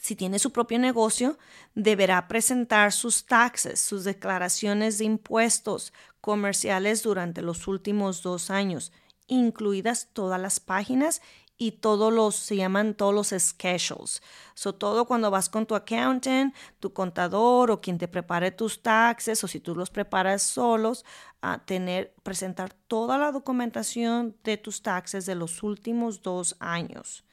si 0.00 0.14
tiene 0.14 0.38
su 0.38 0.52
propio 0.52 0.78
negocio, 0.78 1.38
deberá 1.74 2.28
presentar 2.28 2.92
sus 2.92 3.24
taxes, 3.24 3.80
sus 3.80 4.04
declaraciones 4.04 4.98
de 4.98 5.06
impuestos 5.06 5.94
comerciales 6.20 7.02
durante 7.02 7.40
los 7.40 7.66
últimos 7.66 8.22
dos 8.22 8.50
años, 8.50 8.92
incluidas 9.26 10.10
todas 10.12 10.40
las 10.40 10.60
páginas 10.60 11.22
y 11.58 11.72
todos 11.72 12.12
los, 12.12 12.36
se 12.36 12.56
llaman 12.56 12.94
todos 12.94 13.12
los 13.12 13.34
schedules. 13.36 14.22
So, 14.54 14.74
todo 14.74 15.06
cuando 15.06 15.30
vas 15.30 15.48
con 15.48 15.66
tu 15.66 15.74
accountant, 15.74 16.54
tu 16.78 16.92
contador 16.92 17.72
o 17.72 17.80
quien 17.80 17.98
te 17.98 18.06
prepare 18.06 18.52
tus 18.52 18.80
taxes 18.80 19.42
o 19.42 19.48
si 19.48 19.58
tú 19.58 19.74
los 19.74 19.90
preparas 19.90 20.42
solos, 20.42 21.04
a 21.42 21.58
tener, 21.64 22.14
presentar 22.22 22.72
toda 22.86 23.18
la 23.18 23.32
documentación 23.32 24.36
de 24.44 24.56
tus 24.56 24.82
taxes 24.82 25.26
de 25.26 25.34
los 25.34 25.62
últimos 25.64 26.22
dos 26.22 26.56
años. 26.60 27.24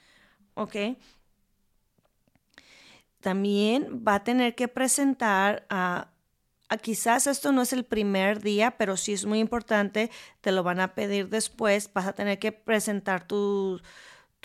¿Ok? 0.55 0.75
También 3.19 4.03
va 4.07 4.15
a 4.15 4.23
tener 4.23 4.55
que 4.55 4.67
presentar 4.67 5.65
a 5.69 6.09
quizás 6.81 7.27
esto 7.27 7.51
no 7.51 7.61
es 7.61 7.73
el 7.73 7.85
primer 7.85 8.41
día, 8.41 8.71
pero 8.77 8.97
sí 8.97 9.13
es 9.13 9.25
muy 9.25 9.39
importante, 9.39 10.11
te 10.41 10.51
lo 10.51 10.63
van 10.63 10.79
a 10.79 10.93
pedir 10.95 11.29
después, 11.29 11.91
vas 11.93 12.07
a 12.07 12.13
tener 12.13 12.39
que 12.39 12.51
presentar 12.51 13.27
tus 13.27 13.83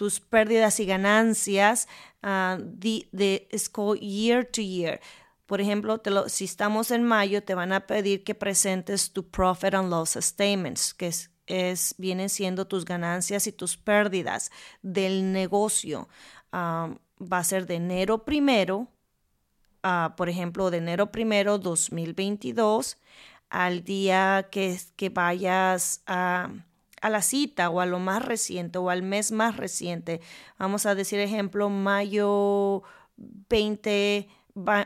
tus 0.01 0.19
pérdidas 0.19 0.81
y 0.81 0.87
ganancias 0.87 1.87
ah, 2.23 2.57
de, 2.59 3.47
school 3.59 4.01
year 4.01 4.47
to 4.47 4.63
year. 4.63 4.99
Por 5.45 5.61
ejemplo, 5.61 6.01
si 6.27 6.47
estamos 6.47 6.91
en 6.91 7.05
mayo, 7.05 7.43
te 7.43 7.55
van 7.55 7.71
a 7.75 7.87
pedir 7.87 8.25
que 8.25 8.35
presentes 8.35 9.13
tu 9.13 9.29
profit 9.29 9.75
and 9.75 9.91
loss 9.91 10.17
statements, 10.19 10.95
que 10.95 11.13
es, 11.47 11.95
vienen 11.99 12.31
siendo 12.31 12.67
tus 12.67 12.87
ganancias 12.87 13.47
y 13.47 13.53
tus 13.53 13.77
pérdidas 13.77 14.51
del 14.81 15.35
negocio. 15.35 16.09
Ah, 16.51 16.95
va 17.21 17.37
a 17.37 17.45
ser 17.45 17.67
de 17.67 17.75
enero 17.75 18.25
primero, 18.25 18.89
ah, 19.83 20.15
por 20.17 20.31
ejemplo, 20.31 20.71
de 20.71 20.79
enero 20.79 21.13
primero 21.13 21.59
2022 21.59 22.97
al 23.51 23.85
día 23.85 24.49
que, 24.51 24.81
que 24.97 25.11
vayas 25.11 26.03
a 26.07 26.49
a 27.01 27.11
la 27.11 27.23
cita 27.23 27.71
o 27.71 27.81
a 27.81 27.87
lo 27.87 27.99
más 27.99 28.25
reciente 28.25 28.79
o 28.79 28.91
al 28.91 29.03
mes 29.03 29.33
más 29.33 29.57
reciente. 29.57 30.21
Vamos 30.59 30.87
a 30.87 30.95
decir 30.95 31.19
ejemplo, 31.19 31.71
mayo 31.71 32.83
20, 33.17 34.29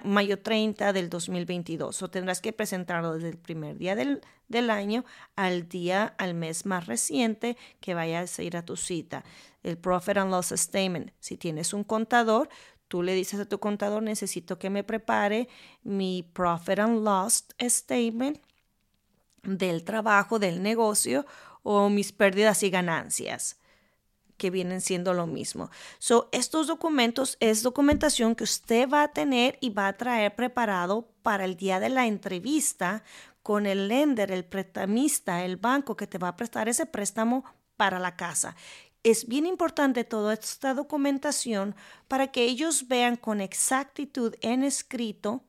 mayo 0.05 0.41
30 0.41 0.93
del 0.93 1.11
2022. 1.11 2.03
O 2.03 2.11
tendrás 2.11 2.41
que 2.41 2.53
presentarlo 2.53 3.15
desde 3.15 3.31
el 3.31 3.39
primer 3.39 3.79
día 3.79 3.95
del, 3.95 4.21
del 4.49 4.71
año 4.71 5.05
al 5.37 5.69
día, 5.69 6.15
al 6.19 6.35
mes 6.35 6.67
más 6.67 6.87
reciente 6.87 7.57
que 7.81 7.95
vayas 7.95 8.39
a 8.39 8.43
ir 8.43 8.57
a 8.57 8.65
tu 8.65 8.77
cita. 8.77 9.25
El 9.63 9.79
Profit 9.79 10.19
and 10.19 10.31
Loss 10.31 10.53
Statement. 10.57 11.11
Si 11.19 11.37
tienes 11.37 11.73
un 11.73 11.85
contador, 11.85 12.49
tú 12.89 13.03
le 13.03 13.15
dices 13.15 13.41
a 13.41 13.47
tu 13.47 13.59
contador, 13.59 14.03
necesito 14.03 14.59
que 14.59 14.71
me 14.71 14.85
prepare 14.85 15.49
mi 15.83 16.23
Profit 16.33 16.79
and 16.79 17.03
Loss 17.03 17.47
Statement 17.59 18.39
del 19.43 19.85
trabajo, 19.85 20.39
del 20.39 20.63
negocio 20.63 21.27
o 21.65 21.89
mis 21.89 22.13
pérdidas 22.13 22.63
y 22.63 22.71
ganancias 22.71 23.57
que 24.37 24.51
vienen 24.51 24.81
siendo 24.81 25.15
lo 25.15 25.27
mismo. 25.27 25.71
So, 25.99 26.29
estos 26.33 26.67
documentos 26.67 27.37
es 27.41 27.63
documentación 27.63 28.35
que 28.35 28.45
usted 28.45 28.89
va 28.89 29.03
a 29.03 29.13
tener 29.13 29.59
y 29.61 29.71
va 29.71 29.89
a 29.89 29.93
traer 29.95 30.35
preparado 30.37 31.09
para 31.23 31.45
el 31.45 31.57
día 31.57 31.81
de 31.81 31.89
la 31.89 32.07
entrevista 32.07 33.03
con 33.43 33.67
el 33.67 33.89
lender, 33.89 34.31
el 34.31 34.45
prestamista, 34.45 35.45
el 35.45 35.57
banco 35.57 35.97
que 35.97 36.07
te 36.07 36.19
va 36.19 36.29
a 36.29 36.37
prestar 36.37 36.69
ese 36.69 36.87
préstamo 36.87 37.45
para 37.77 37.99
la 37.99 38.17
casa. 38.17 38.57
Es 39.03 39.29
bien 39.29 39.47
importante 39.47 40.05
toda 40.05 40.35
esta 40.35 40.75
documentación 40.75 41.75
para 42.09 42.29
que 42.29 42.45
ellos 42.45 42.89
vean 42.89 43.17
con 43.17 43.41
exactitud 43.41 44.35
en 44.41 44.65
escrito 44.65 45.45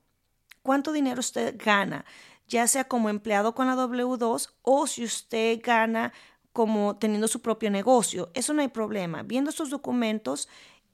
cuánto 0.62 0.91
dinero 0.91 1.19
usted 1.19 1.55
gana 1.57 2.05
ya 2.48 2.68
sea 2.68 2.86
como 2.86 3.10
empleado 3.10 3.56
con 3.56 3.68
la 3.68 3.75
W2 3.75 4.50
o 4.62 4.88
si 4.88 5.04
usted 5.04 5.60
gana 5.64 6.14
como 6.54 6.98
teniendo 6.98 7.28
su 7.28 7.42
propio 7.42 7.70
negocio. 7.70 8.32
Eso 8.34 8.54
no 8.54 8.62
hay 8.62 8.70
problema. 8.70 9.24
Viendo 9.24 9.50
estos 9.50 9.70
documentos, 9.70 10.48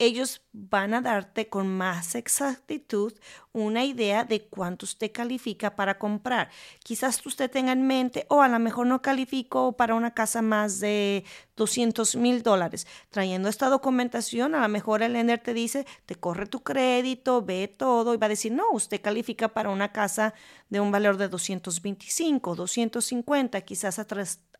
ellos 0.04 0.42
van 0.52 0.94
a 0.94 1.00
darte 1.00 1.48
con 1.48 1.68
más 1.68 2.14
exactitud 2.14 3.14
una 3.52 3.84
idea 3.84 4.24
de 4.24 4.46
cuánto 4.48 4.86
usted 4.86 5.12
califica 5.12 5.76
para 5.76 5.98
comprar. 5.98 6.50
Quizás 6.82 7.24
usted 7.26 7.50
tenga 7.50 7.72
en 7.72 7.86
mente, 7.86 8.26
o 8.28 8.42
a 8.42 8.48
lo 8.48 8.58
mejor 8.58 8.86
no 8.86 9.02
califico 9.02 9.72
para 9.72 9.94
una 9.94 10.12
casa 10.14 10.42
más 10.42 10.80
de 10.80 11.24
200 11.56 12.16
mil 12.16 12.42
dólares. 12.42 12.86
Trayendo 13.10 13.48
esta 13.48 13.68
documentación, 13.68 14.54
a 14.54 14.62
lo 14.62 14.68
mejor 14.68 15.02
el 15.02 15.12
lender 15.14 15.40
te 15.40 15.54
dice, 15.54 15.86
te 16.06 16.14
corre 16.14 16.46
tu 16.46 16.62
crédito, 16.62 17.42
ve 17.42 17.68
todo 17.68 18.14
y 18.14 18.16
va 18.16 18.26
a 18.26 18.30
decir, 18.30 18.52
no, 18.52 18.64
usted 18.72 19.00
califica 19.00 19.48
para 19.48 19.70
una 19.70 19.92
casa 19.92 20.34
de 20.70 20.80
un 20.80 20.90
valor 20.90 21.16
de 21.18 21.28
225, 21.28 22.54
250, 22.54 23.60
quizás 23.60 23.98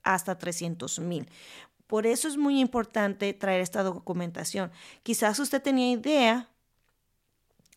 hasta 0.04 0.38
300 0.38 0.98
mil. 1.00 1.28
Por 1.92 2.06
eso 2.06 2.26
es 2.26 2.38
muy 2.38 2.58
importante 2.58 3.34
traer 3.34 3.60
esta 3.60 3.82
documentación. 3.82 4.72
Quizás 5.02 5.38
usted 5.38 5.60
tenía 5.60 5.90
idea 5.90 6.48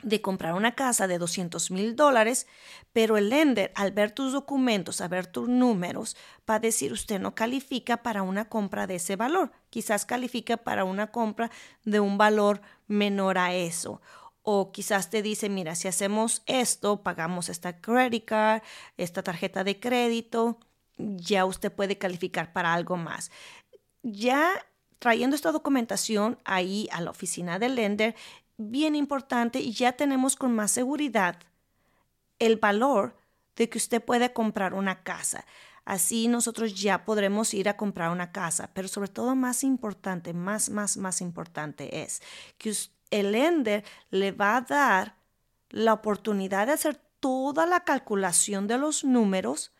de 0.04 0.22
comprar 0.22 0.54
una 0.54 0.74
casa 0.74 1.06
de 1.06 1.18
200 1.18 1.70
mil 1.70 1.98
dólares, 1.98 2.48
pero 2.94 3.18
el 3.18 3.28
lender, 3.28 3.74
al 3.76 3.92
ver 3.92 4.12
tus 4.12 4.32
documentos, 4.32 5.02
a 5.02 5.10
ver 5.10 5.28
tus 5.28 5.50
números, 5.50 6.16
va 6.50 6.56
a 6.56 6.60
decir 6.60 6.94
usted 6.94 7.20
no 7.20 7.36
califica 7.36 8.04
para 8.04 8.24
una 8.24 8.48
compra 8.48 8.88
de 8.88 8.96
ese 8.96 9.18
valor. 9.18 9.52
Quizás 9.70 10.06
califica 10.06 10.56
para 10.56 10.86
una 10.86 11.12
compra 11.12 11.52
de 11.84 12.00
un 12.00 12.18
valor 12.18 12.62
menor 12.88 13.38
a 13.38 13.54
eso. 13.54 14.02
O 14.44 14.72
quizás 14.72 15.10
te 15.10 15.24
dice, 15.24 15.50
mira, 15.50 15.76
si 15.76 15.90
hacemos 15.90 16.42
esto, 16.46 17.04
pagamos 17.04 17.50
esta 17.50 17.82
credit 17.82 18.24
card, 18.24 18.62
esta 18.96 19.24
tarjeta 19.24 19.66
de 19.66 19.78
crédito, 19.78 20.58
ya 20.98 21.44
usted 21.44 21.74
puede 21.74 21.98
calificar 21.98 22.54
para 22.54 22.74
algo 22.74 22.96
más 22.96 23.30
ya 24.06 24.66
trayendo 25.00 25.36
esta 25.36 25.52
documentación 25.52 26.38
ahí 26.46 26.88
a 26.92 27.02
la 27.02 27.10
oficina 27.10 27.60
del 27.60 27.76
lender, 27.76 28.16
bien 28.58 28.96
importante, 28.96 29.60
y 29.60 29.74
ya 29.74 29.94
tenemos 29.94 30.36
con 30.36 30.54
más 30.54 30.72
seguridad 30.72 31.40
el 32.40 32.58
valor 32.58 33.18
de 33.56 33.68
que 33.68 33.78
usted 33.78 34.04
puede 34.04 34.32
comprar 34.32 34.74
una 34.74 35.04
casa. 35.04 35.46
Así 35.86 36.28
nosotros 36.28 36.80
ya 36.80 37.04
podremos 37.04 37.54
ir 37.54 37.68
a 37.68 37.78
comprar 37.78 38.12
una 38.12 38.32
casa, 38.32 38.72
pero 38.74 38.88
sobre 38.88 39.10
todo 39.10 39.36
más 39.36 39.64
importante, 39.64 40.34
más, 40.34 40.70
más, 40.70 40.98
más 40.98 41.22
importante 41.22 42.04
es 42.04 42.22
que 42.58 42.74
el 43.12 43.32
lender 43.32 43.84
le 44.10 44.32
va 44.32 44.58
a 44.58 44.62
dar 44.62 45.16
la 45.70 45.94
oportunidad 45.94 46.68
de 46.68 46.74
hacer 46.74 46.96
toda 47.20 47.66
la 47.66 47.82
calculación 47.82 48.68
de 48.68 48.78
los 48.78 49.04
números 49.04 49.72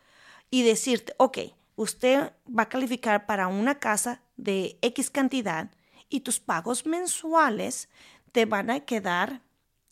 y 0.50 0.62
decirte, 0.62 1.14
ok, 1.18 1.38
usted 1.76 2.32
va 2.46 2.64
a 2.64 2.68
calificar 2.68 3.26
para 3.26 3.46
una 3.46 3.78
casa 3.78 4.22
de 4.36 4.78
X 4.82 5.10
cantidad 5.10 5.70
y 6.08 6.20
tus 6.20 6.40
pagos 6.40 6.86
mensuales 6.86 7.88
te 8.32 8.44
van 8.44 8.70
a 8.70 8.80
quedar 8.80 9.42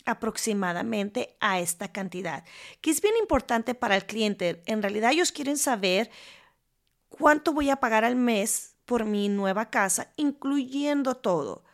aproximadamente 0.06 1.36
a 1.40 1.60
esta 1.60 1.92
cantidad, 1.92 2.44
que 2.80 2.90
es 2.90 3.00
bien 3.00 3.14
importante 3.18 3.74
para 3.74 3.96
el 3.96 4.04
cliente. 4.04 4.62
En 4.66 4.82
realidad 4.82 5.12
ellos 5.12 5.32
quieren 5.32 5.56
saber 5.56 6.10
cuánto 7.08 7.52
voy 7.52 7.70
a 7.70 7.76
pagar 7.76 8.04
al 8.04 8.16
mes 8.16 8.76
por 8.84 9.04
mi 9.04 9.28
nueva 9.28 9.70
casa, 9.70 10.12
incluyendo 10.16 11.14
todo. 11.14 11.64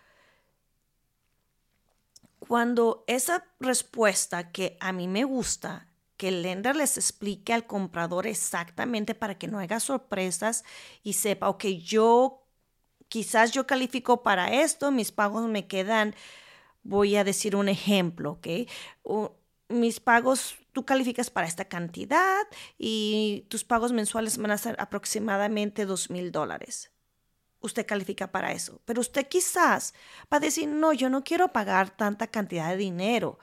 Cuando 2.38 3.04
esa 3.06 3.44
respuesta 3.58 4.50
que 4.50 4.76
a 4.80 4.92
mí 4.92 5.08
me 5.08 5.24
gusta 5.24 5.89
que 6.20 6.28
el 6.28 6.42
lender 6.42 6.76
les 6.76 6.98
explique 6.98 7.54
al 7.54 7.66
comprador 7.66 8.26
exactamente 8.26 9.14
para 9.14 9.38
que 9.38 9.48
no 9.48 9.58
haya 9.58 9.80
sorpresas 9.80 10.64
y 11.02 11.14
sepa, 11.14 11.48
ok, 11.48 11.64
yo 11.82 12.46
quizás 13.08 13.52
yo 13.52 13.66
califico 13.66 14.22
para 14.22 14.52
esto, 14.52 14.90
mis 14.90 15.12
pagos 15.12 15.48
me 15.48 15.66
quedan, 15.66 16.14
voy 16.82 17.16
a 17.16 17.24
decir 17.24 17.56
un 17.56 17.70
ejemplo, 17.70 18.32
ok, 18.32 18.46
mis 19.70 19.98
pagos, 19.98 20.56
tú 20.74 20.84
calificas 20.84 21.30
para 21.30 21.46
esta 21.46 21.64
cantidad 21.64 22.42
y 22.76 23.46
tus 23.48 23.64
pagos 23.64 23.92
mensuales 23.92 24.36
van 24.36 24.50
a 24.50 24.58
ser 24.58 24.76
aproximadamente 24.78 25.86
dos 25.86 26.10
mil 26.10 26.32
dólares. 26.32 26.92
Usted 27.60 27.86
califica 27.86 28.30
para 28.30 28.52
eso, 28.52 28.82
pero 28.84 29.00
usted 29.00 29.26
quizás 29.26 29.94
va 30.30 30.36
a 30.36 30.40
decir, 30.40 30.68
no, 30.68 30.92
yo 30.92 31.08
no 31.08 31.24
quiero 31.24 31.48
pagar 31.48 31.88
tanta 31.88 32.26
cantidad 32.26 32.68
de 32.68 32.76
dinero. 32.76 33.38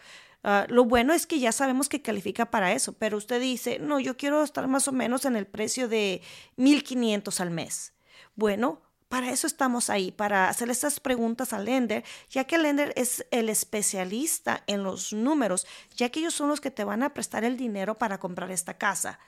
Ah, 0.49 0.65
lo 0.69 0.85
bueno 0.85 1.11
es 1.11 1.27
que 1.27 1.39
ya 1.41 1.51
sabemos 1.51 1.89
que 1.89 2.01
califica 2.01 2.49
para 2.49 2.71
eso, 2.71 2.93
pero 2.93 3.17
usted 3.17 3.41
dice, 3.41 3.79
no, 3.79 3.99
yo 3.99 4.15
quiero 4.15 4.43
estar 4.43 4.65
más 4.69 4.87
o 4.87 4.93
menos 4.93 5.25
en 5.25 5.35
el 5.35 5.45
precio 5.45 5.89
de 5.89 6.21
1.500 6.55 7.41
al 7.41 7.51
mes. 7.51 7.91
Bueno, 8.37 8.81
para 9.09 9.29
eso 9.29 9.45
estamos 9.45 9.89
ahí, 9.89 10.13
para 10.13 10.47
hacer 10.47 10.69
estas 10.69 11.01
preguntas 11.01 11.51
al 11.51 11.65
lender, 11.65 12.05
ya 12.29 12.45
que 12.45 12.55
el 12.55 12.63
lender 12.63 12.93
es 12.95 13.25
el 13.31 13.49
especialista 13.49 14.63
en 14.67 14.83
los 14.83 15.11
números, 15.11 15.67
ya 15.97 16.07
que 16.11 16.21
ellos 16.21 16.35
son 16.35 16.47
los 16.47 16.61
que 16.61 16.71
te 16.71 16.85
van 16.85 17.03
a 17.03 17.13
prestar 17.13 17.43
el 17.43 17.57
dinero 17.57 17.97
para 17.97 18.17
comprar 18.17 18.49
esta 18.49 18.77
casa. 18.77 19.19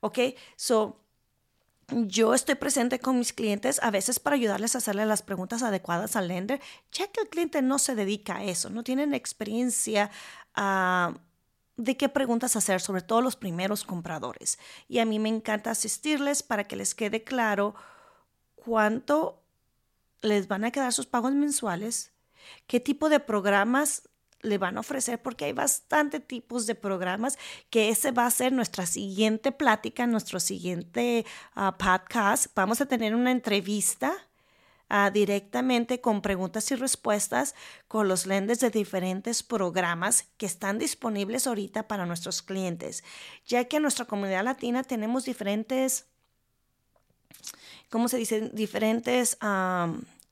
¿Ok? 0.00 0.20
So, 0.56 1.02
yo 1.88 2.32
estoy 2.32 2.54
presente 2.54 2.98
con 2.98 3.18
mis 3.18 3.32
clientes 3.32 3.78
a 3.82 3.90
veces 3.90 4.18
para 4.18 4.36
ayudarles 4.36 4.74
a 4.74 4.78
hacerle 4.78 5.04
las 5.04 5.22
preguntas 5.22 5.62
adecuadas 5.62 6.16
al 6.16 6.28
lender, 6.28 6.60
ya 6.90 7.06
que 7.08 7.20
el 7.20 7.28
cliente 7.28 7.60
no 7.60 7.78
se 7.78 7.94
dedica 7.94 8.36
a 8.36 8.44
eso, 8.44 8.70
no 8.70 8.82
tienen 8.82 9.12
experiencia 9.12 10.10
uh, 10.56 11.14
de 11.76 11.96
qué 11.96 12.08
preguntas 12.08 12.56
hacer, 12.56 12.80
sobre 12.80 13.02
todo 13.02 13.22
los 13.22 13.36
primeros 13.36 13.84
compradores. 13.84 14.58
Y 14.88 14.98
a 14.98 15.04
mí 15.04 15.18
me 15.18 15.28
encanta 15.28 15.70
asistirles 15.70 16.42
para 16.42 16.64
que 16.64 16.76
les 16.76 16.94
quede 16.94 17.24
claro 17.24 17.74
cuánto 18.54 19.42
les 20.20 20.48
van 20.48 20.64
a 20.64 20.70
quedar 20.70 20.92
sus 20.92 21.06
pagos 21.06 21.32
mensuales, 21.32 22.12
qué 22.66 22.80
tipo 22.80 23.08
de 23.08 23.20
programas 23.20 24.08
le 24.42 24.58
van 24.58 24.76
a 24.76 24.80
ofrecer 24.80 25.22
porque 25.22 25.46
hay 25.46 25.52
bastante 25.52 26.20
tipos 26.20 26.66
de 26.66 26.74
programas 26.74 27.38
que 27.70 27.88
ese 27.88 28.10
va 28.10 28.26
a 28.26 28.30
ser 28.30 28.52
nuestra 28.52 28.86
siguiente 28.86 29.52
plática, 29.52 30.06
nuestro 30.06 30.40
siguiente 30.40 31.24
ah, 31.54 31.76
podcast. 31.78 32.46
Vamos 32.54 32.80
a 32.80 32.86
tener 32.86 33.14
una 33.14 33.30
entrevista 33.30 34.12
ah, 34.94 35.10
directamente 35.10 36.02
con 36.02 36.20
preguntas 36.20 36.70
y 36.70 36.76
respuestas 36.76 37.54
con 37.88 38.08
los 38.08 38.26
lenders 38.26 38.60
de 38.60 38.70
diferentes 38.70 39.42
programas 39.42 40.28
que 40.36 40.44
están 40.44 40.78
disponibles 40.78 41.46
ahorita 41.46 41.88
para 41.88 42.04
nuestros 42.04 42.42
clientes, 42.42 43.02
ya 43.46 43.64
que 43.64 43.76
en 43.76 43.82
nuestra 43.82 44.04
comunidad 44.04 44.44
latina 44.44 44.84
tenemos 44.84 45.24
diferentes, 45.24 46.04
¿cómo 47.88 48.08
se 48.08 48.18
dice? 48.18 48.50
Diferentes 48.52 49.38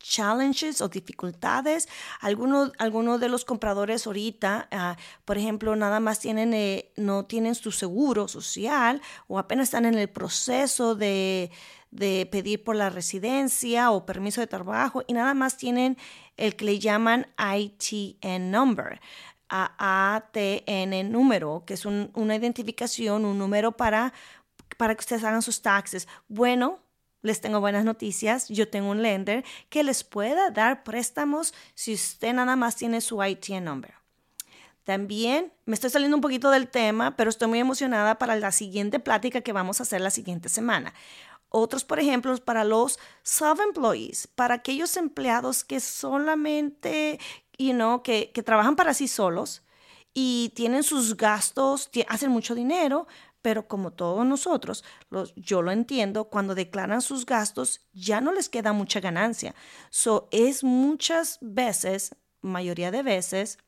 challenges 0.00 0.80
o 0.80 0.88
dificultades. 0.88 1.88
Algunos, 2.20 2.72
algunos 2.78 3.20
de 3.20 3.28
los 3.28 3.44
compradores 3.44 4.06
ahorita, 4.06 4.68
ah, 4.70 4.96
por 5.24 5.38
ejemplo, 5.38 5.76
nada 5.76 6.00
más 6.00 6.18
tienen, 6.18 6.52
eh, 6.54 6.92
no 6.96 7.26
tienen 7.26 7.54
su 7.54 7.70
seguro 7.70 8.26
social 8.26 9.00
o 9.28 9.38
apenas 9.38 9.64
están 9.64 9.84
en 9.84 9.94
el 9.96 10.08
proceso 10.08 10.94
de, 10.94 11.50
de 11.90 12.28
pedir 12.30 12.62
por 12.62 12.76
la 12.76 12.90
residencia 12.90 13.90
o 13.90 14.06
permiso 14.06 14.40
de 14.40 14.46
trabajo 14.46 15.02
y 15.06 15.12
nada 15.12 15.34
más 15.34 15.56
tienen 15.56 15.96
el 16.36 16.56
que 16.56 16.64
le 16.64 16.78
llaman 16.78 17.26
ITN 17.38 18.50
number. 18.50 19.00
ATN 19.48 21.10
número, 21.10 21.64
que 21.66 21.74
es 21.74 21.84
una 21.84 22.36
identificación, 22.36 23.24
un 23.24 23.36
número 23.36 23.76
para, 23.76 24.12
para 24.76 24.94
que 24.94 25.00
ustedes 25.00 25.24
hagan 25.24 25.42
sus 25.42 25.60
taxes. 25.60 26.06
Bueno, 26.28 26.78
les 27.22 27.40
tengo 27.40 27.58
buenas 27.60 27.84
noticias. 27.84 28.48
Yo 28.48 28.68
tengo 28.68 28.90
un 28.90 29.02
lender 29.02 29.44
que 29.68 29.82
les 29.82 30.04
pueda 30.04 30.50
dar 30.50 30.84
préstamos 30.84 31.52
si 31.74 31.94
usted 31.94 32.32
nada 32.32 32.54
más 32.54 32.76
tiene 32.76 33.00
su 33.00 33.22
ITN 33.22 33.64
number. 33.64 33.94
También 34.84 35.52
me 35.66 35.74
estoy 35.74 35.90
saliendo 35.90 36.16
un 36.16 36.20
poquito 36.22 36.50
del 36.50 36.68
tema, 36.68 37.16
pero 37.16 37.30
estoy 37.30 37.48
muy 37.48 37.58
emocionada 37.58 38.18
para 38.18 38.34
la 38.36 38.50
siguiente 38.50 38.98
plática 38.98 39.40
que 39.40 39.52
vamos 39.52 39.78
a 39.78 39.82
hacer 39.82 40.00
la 40.00 40.10
siguiente 40.10 40.48
semana. 40.48 40.94
Otros, 41.50 41.84
por 41.84 41.98
ejemplo, 41.98 42.34
para 42.38 42.64
los 42.64 42.98
self-employees, 43.22 44.28
para 44.28 44.54
aquellos 44.54 44.96
empleados 44.96 45.64
que 45.64 45.80
solamente, 45.80 47.18
you 47.58 47.72
know, 47.72 48.02
que, 48.02 48.30
que 48.32 48.42
trabajan 48.42 48.76
para 48.76 48.94
sí 48.94 49.08
solos 49.08 49.62
y 50.14 50.52
tienen 50.54 50.82
sus 50.82 51.16
gastos, 51.16 51.90
hacen 52.08 52.30
mucho 52.30 52.54
dinero, 52.54 53.06
pero 53.42 53.66
como 53.66 53.92
todos 53.92 54.24
nosotros, 54.26 54.84
los, 55.08 55.34
yo 55.34 55.62
lo 55.62 55.72
entiendo, 55.72 56.24
cuando 56.24 56.54
declaran 56.54 57.02
sus 57.02 57.26
gastos 57.26 57.80
ya 57.92 58.20
no 58.20 58.32
les 58.32 58.48
queda 58.48 58.72
mucha 58.72 59.00
ganancia. 59.00 59.54
So, 59.90 60.28
es 60.30 60.62
muchas 60.62 61.38
veces, 61.40 62.14
mayoría 62.42 62.90
de 62.90 63.02
veces, 63.02 63.58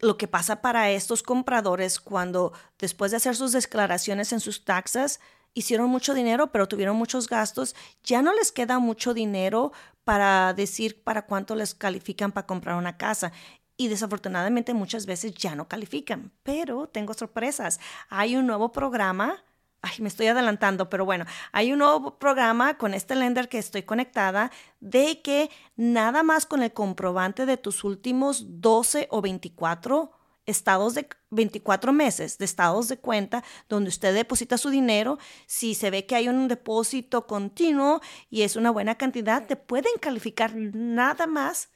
lo 0.00 0.16
que 0.16 0.28
pasa 0.28 0.60
para 0.60 0.90
estos 0.90 1.22
compradores 1.22 1.98
cuando 1.98 2.52
después 2.78 3.10
de 3.10 3.16
hacer 3.16 3.36
sus 3.36 3.52
declaraciones 3.52 4.32
en 4.32 4.40
sus 4.40 4.64
taxas, 4.64 5.20
hicieron 5.58 5.90
mucho 5.90 6.14
dinero, 6.14 6.52
pero 6.52 6.68
tuvieron 6.68 6.96
muchos 6.96 7.28
gastos, 7.28 7.74
ya 8.04 8.22
no 8.22 8.32
les 8.32 8.52
queda 8.52 8.78
mucho 8.78 9.14
dinero 9.14 9.72
para 10.04 10.54
decir 10.54 11.02
para 11.02 11.26
cuánto 11.26 11.54
les 11.54 11.74
califican 11.74 12.32
para 12.32 12.46
comprar 12.46 12.76
una 12.76 12.96
casa 12.96 13.32
y 13.76 13.88
desafortunadamente 13.88 14.74
muchas 14.74 15.06
veces 15.06 15.34
ya 15.34 15.54
no 15.54 15.68
califican. 15.68 16.32
Pero 16.42 16.88
tengo 16.88 17.14
sorpresas. 17.14 17.78
Hay 18.08 18.36
un 18.36 18.46
nuevo 18.46 18.72
programa 18.72 19.44
ay, 19.80 19.92
me 20.00 20.08
estoy 20.08 20.26
adelantando, 20.26 20.90
pero 20.90 21.04
bueno, 21.04 21.24
hay 21.52 21.72
un 21.72 21.78
nuevo 21.78 22.18
programa 22.18 22.76
con 22.78 22.94
este 22.94 23.14
lender 23.14 23.48
que 23.48 23.58
estoy 23.58 23.84
conectada 23.84 24.50
de 24.80 25.22
que 25.22 25.50
nada 25.76 26.22
más 26.22 26.46
con 26.46 26.62
el 26.62 26.72
comprobante 26.72 27.46
de 27.46 27.56
tus 27.56 27.84
últimos 27.84 28.60
12 28.60 29.06
o 29.10 29.20
24 29.22 30.17
estados 30.48 30.94
de 30.94 31.08
24 31.30 31.92
meses 31.92 32.38
de 32.38 32.44
estados 32.44 32.88
de 32.88 32.98
cuenta 32.98 33.44
donde 33.68 33.88
usted 33.88 34.14
deposita 34.14 34.58
su 34.58 34.70
dinero, 34.70 35.18
si 35.46 35.74
se 35.74 35.90
ve 35.90 36.06
que 36.06 36.16
hay 36.16 36.28
un 36.28 36.48
depósito 36.48 37.26
continuo 37.26 38.00
y 38.30 38.42
es 38.42 38.56
una 38.56 38.70
buena 38.70 38.96
cantidad, 38.96 39.46
te 39.46 39.56
pueden 39.56 39.92
calificar 40.00 40.54
nada 40.56 41.26
más 41.26 41.70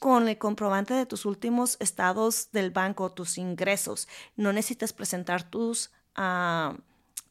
con 0.00 0.28
el 0.28 0.38
comprobante 0.38 0.94
de 0.94 1.06
tus 1.06 1.26
últimos 1.26 1.76
estados 1.80 2.50
del 2.52 2.70
banco, 2.70 3.12
tus 3.12 3.36
ingresos. 3.36 4.08
No 4.36 4.52
necesitas 4.52 4.92
presentar 4.92 5.42
tus 5.42 5.90
uh, 6.16 6.74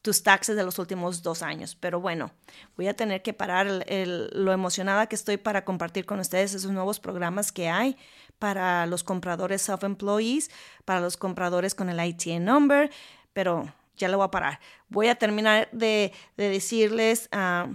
tus 0.02 0.22
taxes 0.22 0.56
de 0.56 0.64
los 0.64 0.78
últimos 0.78 1.22
dos 1.22 1.42
años. 1.42 1.74
Pero 1.74 2.00
bueno, 2.00 2.30
voy 2.76 2.88
a 2.88 2.94
tener 2.94 3.22
que 3.22 3.32
parar 3.32 3.66
lo 3.66 4.52
emocionada 4.52 5.06
que 5.06 5.16
estoy 5.16 5.36
para 5.36 5.64
compartir 5.64 6.06
con 6.06 6.20
ustedes 6.20 6.54
esos 6.54 6.70
nuevos 6.70 7.00
programas 7.00 7.52
que 7.52 7.68
hay 7.68 7.96
para 8.38 8.86
los 8.86 9.04
compradores 9.04 9.62
self-employees, 9.62 10.50
para 10.84 11.00
los 11.00 11.16
compradores 11.16 11.74
con 11.74 11.88
el 11.88 12.04
ITN 12.04 12.44
number, 12.44 12.90
pero 13.32 13.72
ya 13.96 14.08
lo 14.08 14.18
voy 14.18 14.26
a 14.26 14.30
parar. 14.30 14.60
Voy 14.88 15.08
a 15.08 15.16
terminar 15.16 15.68
de, 15.72 16.12
decirles... 16.36 17.28
Uh, 17.32 17.74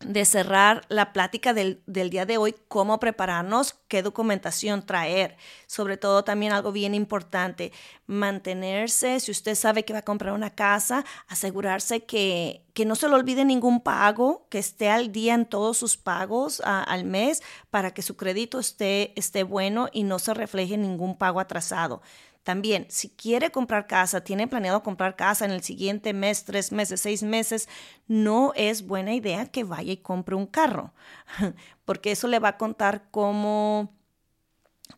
de 0.00 0.24
cerrar 0.24 0.84
la 0.88 1.12
plática 1.12 1.54
del, 1.54 1.82
día 1.86 2.26
de 2.26 2.36
hoy, 2.36 2.54
cómo 2.68 2.98
prepararnos, 3.00 3.74
qué 3.88 4.02
documentación 4.02 4.84
traer. 4.84 5.36
Sobre 5.66 5.96
todo 5.96 6.24
también 6.24 6.52
algo 6.52 6.72
bien 6.72 6.94
importante, 6.94 7.72
mantenerse, 8.06 9.20
si 9.20 9.30
usted 9.30 9.54
sabe 9.54 9.84
que 9.84 9.92
va 9.92 10.00
a 10.00 10.04
comprar 10.04 10.34
una 10.34 10.50
casa, 10.50 11.04
asegurarse 11.28 12.04
que, 12.04 12.64
que 12.74 12.84
no 12.84 12.96
se 12.96 13.08
le 13.08 13.14
olvide 13.14 13.44
ningún 13.44 13.80
pago, 13.80 14.46
que 14.50 14.58
esté 14.58 14.90
al 14.90 15.12
día 15.12 15.34
en 15.34 15.46
todos 15.46 15.78
sus 15.78 15.96
pagos 15.96 16.60
al 16.64 17.04
mes 17.04 17.42
para 17.70 17.92
que 17.94 18.02
su 18.02 18.16
crédito 18.16 18.58
esté, 18.58 19.18
esté 19.18 19.42
bueno 19.42 19.88
y 19.92 20.02
no 20.02 20.18
se 20.18 20.34
refleje 20.34 20.76
ningún 20.76 21.16
pago 21.16 21.40
atrasado. 21.40 22.02
También, 22.44 22.86
si 22.90 23.08
quiere 23.08 23.50
comprar 23.50 23.86
casa, 23.86 24.22
tiene 24.22 24.46
planeado 24.46 24.82
comprar 24.82 25.16
casa 25.16 25.46
en 25.46 25.50
el 25.50 25.62
siguiente 25.62 26.12
mes, 26.12 26.44
tres 26.44 26.72
meses, 26.72 27.00
seis 27.00 27.22
meses, 27.22 27.68
no 28.06 28.52
es 28.54 28.86
buena 28.86 29.14
idea 29.14 29.46
que 29.46 29.64
vaya 29.64 29.92
y 29.92 29.96
compre 29.96 30.36
un 30.36 30.46
carro, 30.46 30.92
porque 31.86 32.12
eso 32.12 32.28
le 32.28 32.38
va 32.38 32.50
a 32.50 32.58
contar 32.58 33.10
como 33.10 33.92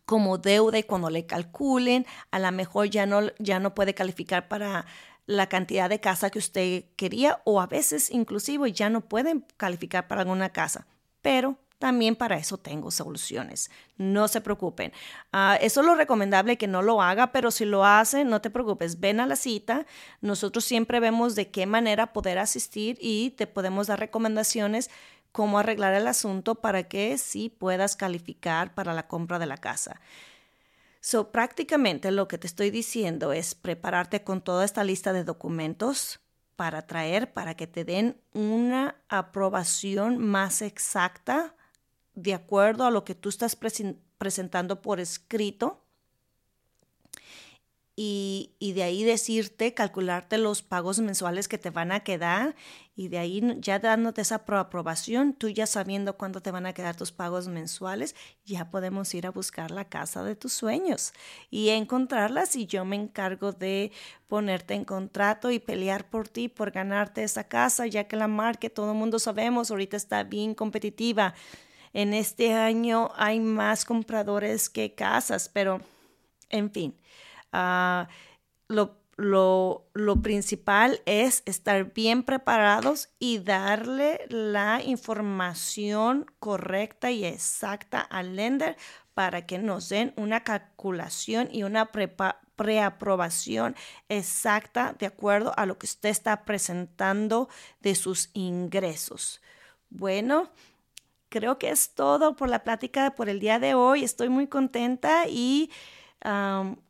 como 0.04 0.38
deuda 0.38 0.78
y 0.78 0.82
cuando 0.82 1.10
le 1.10 1.26
calculen, 1.26 2.06
a 2.30 2.38
lo 2.38 2.50
mejor 2.52 2.90
ya 2.90 3.06
no, 3.06 3.22
ya 3.38 3.60
no 3.60 3.74
puede 3.74 3.94
calificar 3.94 4.48
para 4.48 4.86
la 5.26 5.48
cantidad 5.48 5.88
de 5.88 6.00
casa 6.00 6.30
que 6.30 6.38
usted 6.38 6.84
quería 6.96 7.40
o 7.44 7.60
a 7.60 7.66
veces 7.66 8.10
inclusive 8.10 8.72
ya 8.72 8.90
no 8.90 9.02
pueden 9.02 9.44
calificar 9.56 10.06
para 10.08 10.22
alguna 10.22 10.50
casa. 10.50 10.86
Pero 11.22 11.58
también 11.78 12.16
para 12.16 12.36
eso 12.36 12.58
tengo 12.58 12.90
soluciones. 12.90 13.70
No 13.98 14.28
se 14.28 14.40
preocupen. 14.40 14.92
Ah, 15.32 15.58
eso 15.60 15.80
es 15.80 15.86
lo 15.86 15.94
recomendable 15.94 16.56
que 16.56 16.66
no 16.66 16.82
lo 16.82 17.02
haga, 17.02 17.32
pero 17.32 17.50
si 17.50 17.64
lo 17.64 17.84
hace, 17.84 18.24
no 18.24 18.40
te 18.40 18.50
preocupes. 18.50 19.00
Ven 19.00 19.20
a 19.20 19.26
la 19.26 19.36
cita. 19.36 19.86
Nosotros 20.20 20.64
siempre 20.64 21.00
vemos 21.00 21.34
de 21.34 21.50
qué 21.50 21.66
manera 21.66 22.12
poder 22.12 22.38
asistir 22.38 22.96
y 23.00 23.30
te 23.30 23.46
podemos 23.46 23.86
dar 23.86 24.00
recomendaciones 24.00 24.90
cómo 25.36 25.58
arreglar 25.58 25.92
el 25.92 26.06
asunto 26.06 26.54
para 26.54 26.84
que 26.84 27.18
sí 27.18 27.50
puedas 27.50 27.94
calificar 27.94 28.74
para 28.74 28.94
la 28.94 29.06
compra 29.06 29.38
de 29.38 29.44
la 29.44 29.58
casa. 29.58 30.00
So, 31.00 31.30
prácticamente 31.30 32.10
lo 32.10 32.26
que 32.26 32.38
te 32.38 32.46
estoy 32.46 32.70
diciendo 32.70 33.34
es 33.34 33.54
prepararte 33.54 34.24
con 34.24 34.40
toda 34.40 34.64
esta 34.64 34.82
lista 34.82 35.12
de 35.12 35.24
documentos 35.24 36.20
para 36.56 36.86
traer, 36.86 37.34
para 37.34 37.54
que 37.54 37.66
te 37.66 37.84
den 37.84 38.18
una 38.32 38.96
aprobación 39.10 40.16
más 40.16 40.62
exacta 40.62 41.54
de 42.16 42.34
acuerdo 42.34 42.84
a 42.84 42.90
lo 42.90 43.04
que 43.04 43.14
tú 43.14 43.28
estás 43.28 43.56
presentando 44.18 44.82
por 44.82 44.98
escrito 44.98 45.82
y, 47.98 48.52
de 48.60 48.82
ahí 48.82 49.04
decirte, 49.04 49.72
calcularte 49.72 50.36
los 50.36 50.60
pagos 50.60 50.98
mensuales 50.98 51.48
que 51.48 51.56
te 51.56 51.70
van 51.70 51.92
a 51.92 52.00
quedar 52.00 52.54
y 52.94 53.08
de 53.08 53.18
ahí 53.18 53.42
ya 53.60 53.78
dándote 53.78 54.20
esa 54.20 54.42
aprobación, 54.46 55.32
tú 55.32 55.48
ya 55.48 55.66
sabiendo 55.66 56.18
cuándo 56.18 56.42
te 56.42 56.50
van 56.50 56.66
a 56.66 56.74
quedar 56.74 56.94
tus 56.94 57.10
pagos 57.10 57.48
mensuales, 57.48 58.14
ya 58.44 58.70
podemos 58.70 59.14
ir 59.14 59.26
a 59.26 59.30
buscar 59.30 59.70
la 59.70 59.86
casa 59.86 60.24
de 60.24 60.36
tus 60.36 60.52
sueños 60.52 61.14
y 61.50 61.70
encontrarlas 61.70 62.54
y 62.56 62.66
yo 62.66 62.84
me 62.84 62.96
encargo 62.96 63.52
de 63.52 63.92
ponerte 64.28 64.74
en 64.74 64.84
contrato 64.84 65.50
y 65.50 65.58
pelear 65.58 66.10
por 66.10 66.28
ti, 66.28 66.48
por 66.48 66.72
ganarte 66.72 67.22
esa 67.22 67.44
casa, 67.44 67.86
ya 67.86 68.04
que 68.04 68.16
la 68.16 68.28
marca, 68.28 68.68
todo 68.68 68.92
el 68.92 68.98
mundo 68.98 69.18
sabemos, 69.18 69.70
ahorita 69.70 69.96
está 69.96 70.22
bien 70.22 70.54
competitiva 70.54 71.34
en 71.96 72.12
este 72.12 72.52
año 72.52 73.10
hay 73.16 73.40
más 73.40 73.86
compradores 73.86 74.68
que 74.68 74.94
casas, 74.94 75.48
pero 75.48 75.80
en 76.50 76.70
fin, 76.70 76.94
ah, 77.54 78.06
lo, 78.68 78.98
lo, 79.16 80.22
principal 80.22 81.00
es 81.06 81.42
estar 81.46 81.94
bien 81.94 82.22
preparados 82.22 83.08
y 83.18 83.38
darle 83.38 84.26
la 84.28 84.82
información 84.84 86.26
correcta 86.38 87.10
y 87.10 87.24
exacta 87.24 88.02
al 88.02 88.36
lender 88.36 88.76
para 89.14 89.46
que 89.46 89.56
nos 89.56 89.88
den 89.88 90.12
una 90.18 90.44
calculación 90.44 91.48
y 91.50 91.62
una 91.62 91.92
preaprobación 92.56 93.74
exacta 94.10 94.94
de 94.98 95.06
acuerdo 95.06 95.54
a 95.56 95.64
lo 95.64 95.78
que 95.78 95.86
usted 95.86 96.10
está 96.10 96.44
presentando 96.44 97.48
de 97.80 97.94
sus 97.94 98.28
ingresos. 98.34 99.40
Bueno, 99.88 100.50
creo 101.28 101.58
que 101.58 101.70
es 101.70 101.94
todo 101.94 102.36
por 102.36 102.48
la 102.48 102.62
plática 102.64 103.14
por 103.14 103.28
el 103.28 103.40
día 103.40 103.58
de 103.58 103.74
hoy. 103.74 104.04
Estoy 104.04 104.28
muy 104.28 104.46
contenta 104.46 105.26
y 105.28 105.70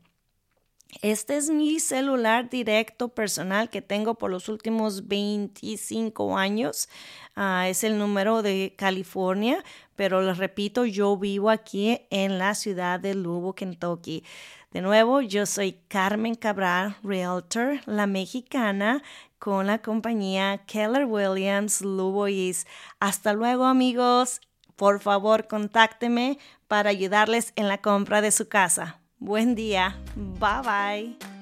Este 1.02 1.38
es 1.38 1.50
mi 1.50 1.80
celular 1.80 2.50
directo 2.50 3.10
personal 3.10 3.70
que 3.70 3.82
tengo 3.82 4.16
por 4.16 4.30
los 4.30 4.48
últimos 4.50 5.08
25 5.08 6.38
años. 6.38 6.88
Ah, 7.36 7.68
es 7.68 7.84
el 7.84 7.98
número 7.98 8.42
de 8.42 8.74
California, 8.78 9.64
pero 9.96 10.22
les 10.22 10.38
repito, 10.38 10.86
yo 10.86 11.18
vivo 11.18 11.50
aquí 11.50 12.02
en 12.10 12.38
la 12.38 12.56
ciudad 12.56 13.00
de 13.00 13.16
Louisville, 13.16 13.56
Kentucky. 13.56 14.24
De 14.72 14.82
nuevo, 14.82 15.22
yo 15.22 15.46
soy 15.46 15.74
Carmen 15.88 16.36
Cabral, 16.36 16.98
Realtor, 17.04 17.82
la 17.86 18.08
mexicana, 18.08 19.04
con 19.40 19.68
la 19.68 19.82
compañía 19.82 20.64
Keller 20.66 21.06
Williams 21.06 21.82
Louisville 21.82 22.66
Hasta 23.00 23.34
luego, 23.34 23.66
amigos. 23.66 24.42
Por 24.76 25.00
favor, 25.00 25.48
contácteme 25.48 26.40
para 26.68 26.90
ayudarles 26.90 27.54
en 27.56 27.68
la 27.68 27.80
compra 27.80 28.22
de 28.22 28.32
su 28.32 28.48
casa. 28.48 29.03
Buen 29.24 29.56
día. 29.56 29.96
Bye 30.16 30.62
bye. 30.64 31.33